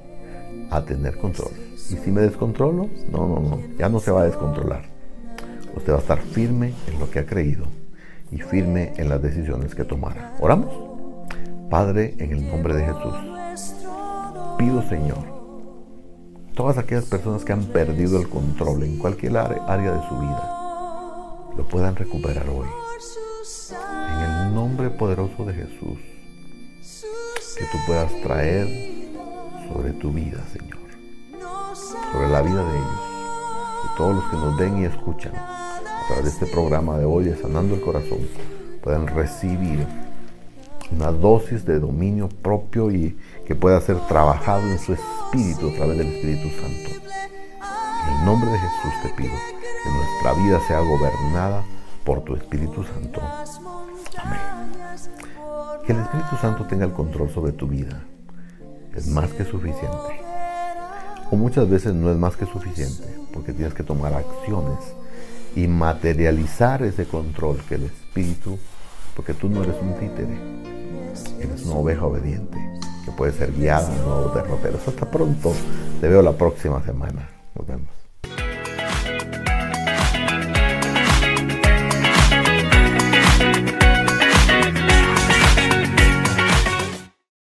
a 0.72 0.84
tener 0.84 1.18
control. 1.18 1.52
Y 1.90 1.98
si 1.98 2.12
me 2.12 2.22
descontrolo, 2.22 2.90
no, 3.12 3.28
no, 3.28 3.40
no, 3.40 3.60
ya 3.78 3.90
no 3.90 4.00
se 4.00 4.12
va 4.12 4.22
a 4.22 4.26
descontrolar. 4.26 4.84
Usted 5.76 5.92
va 5.92 5.98
a 5.98 6.02
estar 6.02 6.20
firme 6.20 6.74
en 6.88 7.00
lo 7.00 7.10
que 7.10 7.20
ha 7.20 7.26
creído 7.26 7.66
y 8.32 8.40
firme 8.40 8.94
en 8.98 9.10
las 9.10 9.22
decisiones 9.22 9.76
que 9.76 9.84
tomara. 9.84 10.36
¿Oramos? 10.40 10.74
Padre, 11.70 12.16
en 12.20 12.32
el 12.32 12.48
nombre 12.48 12.76
de 12.76 12.86
Jesús, 12.86 13.16
pido 14.58 14.82
Señor, 14.88 15.26
todas 16.56 16.78
aquellas 16.78 17.06
personas 17.06 17.44
que 17.44 17.54
han 17.54 17.66
perdido 17.66 18.20
el 18.20 18.30
control 18.30 18.84
en 18.84 18.98
cualquier 18.98 19.38
área 19.38 19.92
de 19.92 20.08
su 20.08 20.20
vida, 20.20 20.50
lo 21.58 21.68
puedan 21.68 21.96
recuperar 21.96 22.48
hoy. 22.50 22.68
Nombre 24.54 24.92
poderoso 24.92 25.46
de 25.46 25.54
Jesús, 25.56 25.98
que 27.58 27.66
tú 27.72 27.78
puedas 27.88 28.12
traer 28.22 28.68
sobre 29.68 29.94
tu 29.94 30.12
vida, 30.12 30.44
Señor, 30.52 30.78
sobre 32.12 32.30
la 32.30 32.44
vida 32.44 32.64
de 32.64 32.78
ellos, 32.78 33.02
de 33.82 33.98
todos 33.98 34.16
los 34.16 34.26
que 34.26 34.38
nos 34.38 34.56
ven 34.56 34.84
y 34.84 34.86
escuchan 34.86 35.36
a 35.36 35.82
través 36.08 36.26
de 36.26 36.30
este 36.30 36.46
programa 36.46 37.00
de 37.00 37.06
hoy 37.06 37.24
de 37.24 37.36
Sanando 37.36 37.74
el 37.74 37.82
Corazón, 37.82 38.20
puedan 38.84 39.08
recibir 39.08 39.88
una 40.92 41.12
dosis 41.12 41.66
de 41.66 41.80
dominio 41.80 42.30
propio 42.30 42.92
y 42.92 43.18
que 43.48 43.56
pueda 43.56 43.82
ser 43.82 43.98
trabajado 44.08 44.70
en 44.70 44.78
su 44.78 44.94
espíritu 44.94 45.70
a 45.70 45.74
través 45.78 45.98
del 45.98 46.08
Espíritu 46.14 46.50
Santo. 46.62 47.08
En 48.08 48.20
el 48.20 48.26
nombre 48.26 48.52
de 48.52 48.60
Jesús 48.60 48.94
te 49.02 49.10
pido 49.16 49.34
que 49.84 49.90
nuestra 49.90 50.34
vida 50.44 50.60
sea 50.68 50.80
gobernada 50.82 51.64
por 52.04 52.22
tu 52.22 52.36
Espíritu 52.36 52.84
Santo. 52.84 53.20
Que 55.86 55.92
el 55.92 56.00
Espíritu 56.00 56.38
Santo 56.42 56.66
tenga 56.66 56.86
el 56.86 56.94
control 56.94 57.30
sobre 57.30 57.52
tu 57.52 57.68
vida 57.68 58.04
es 58.96 59.08
más 59.08 59.32
que 59.32 59.46
suficiente. 59.46 60.22
O 61.32 61.36
muchas 61.36 61.70
veces 61.70 61.94
no 61.94 62.12
es 62.12 62.18
más 62.18 62.36
que 62.36 62.46
suficiente 62.46 63.08
porque 63.34 63.54
tienes 63.54 63.74
que 63.74 63.84
tomar 63.84 64.14
acciones 64.14 64.78
y 65.56 65.68
materializar 65.68 66.84
ese 66.84 67.06
control 67.06 67.58
que 67.68 67.76
el 67.76 67.84
Espíritu, 67.84 68.58
porque 69.16 69.34
tú 69.34 69.50
no 69.50 69.64
eres 69.64 69.76
un 69.82 69.94
títere, 69.96 70.38
eres 71.40 71.66
una 71.66 71.76
oveja 71.76 72.06
obediente 72.06 72.58
que 73.06 73.12
puede 73.12 73.34
ser 73.34 73.52
guiada, 73.54 73.90
no 74.06 74.30
derroteros. 74.30 74.88
Hasta 74.88 75.10
pronto, 75.10 75.54
te 76.00 76.08
veo 76.08 76.22
la 76.22 76.34
próxima 76.34 76.84
semana. 76.84 77.30
Nos 77.56 77.68
vemos. 77.68 78.03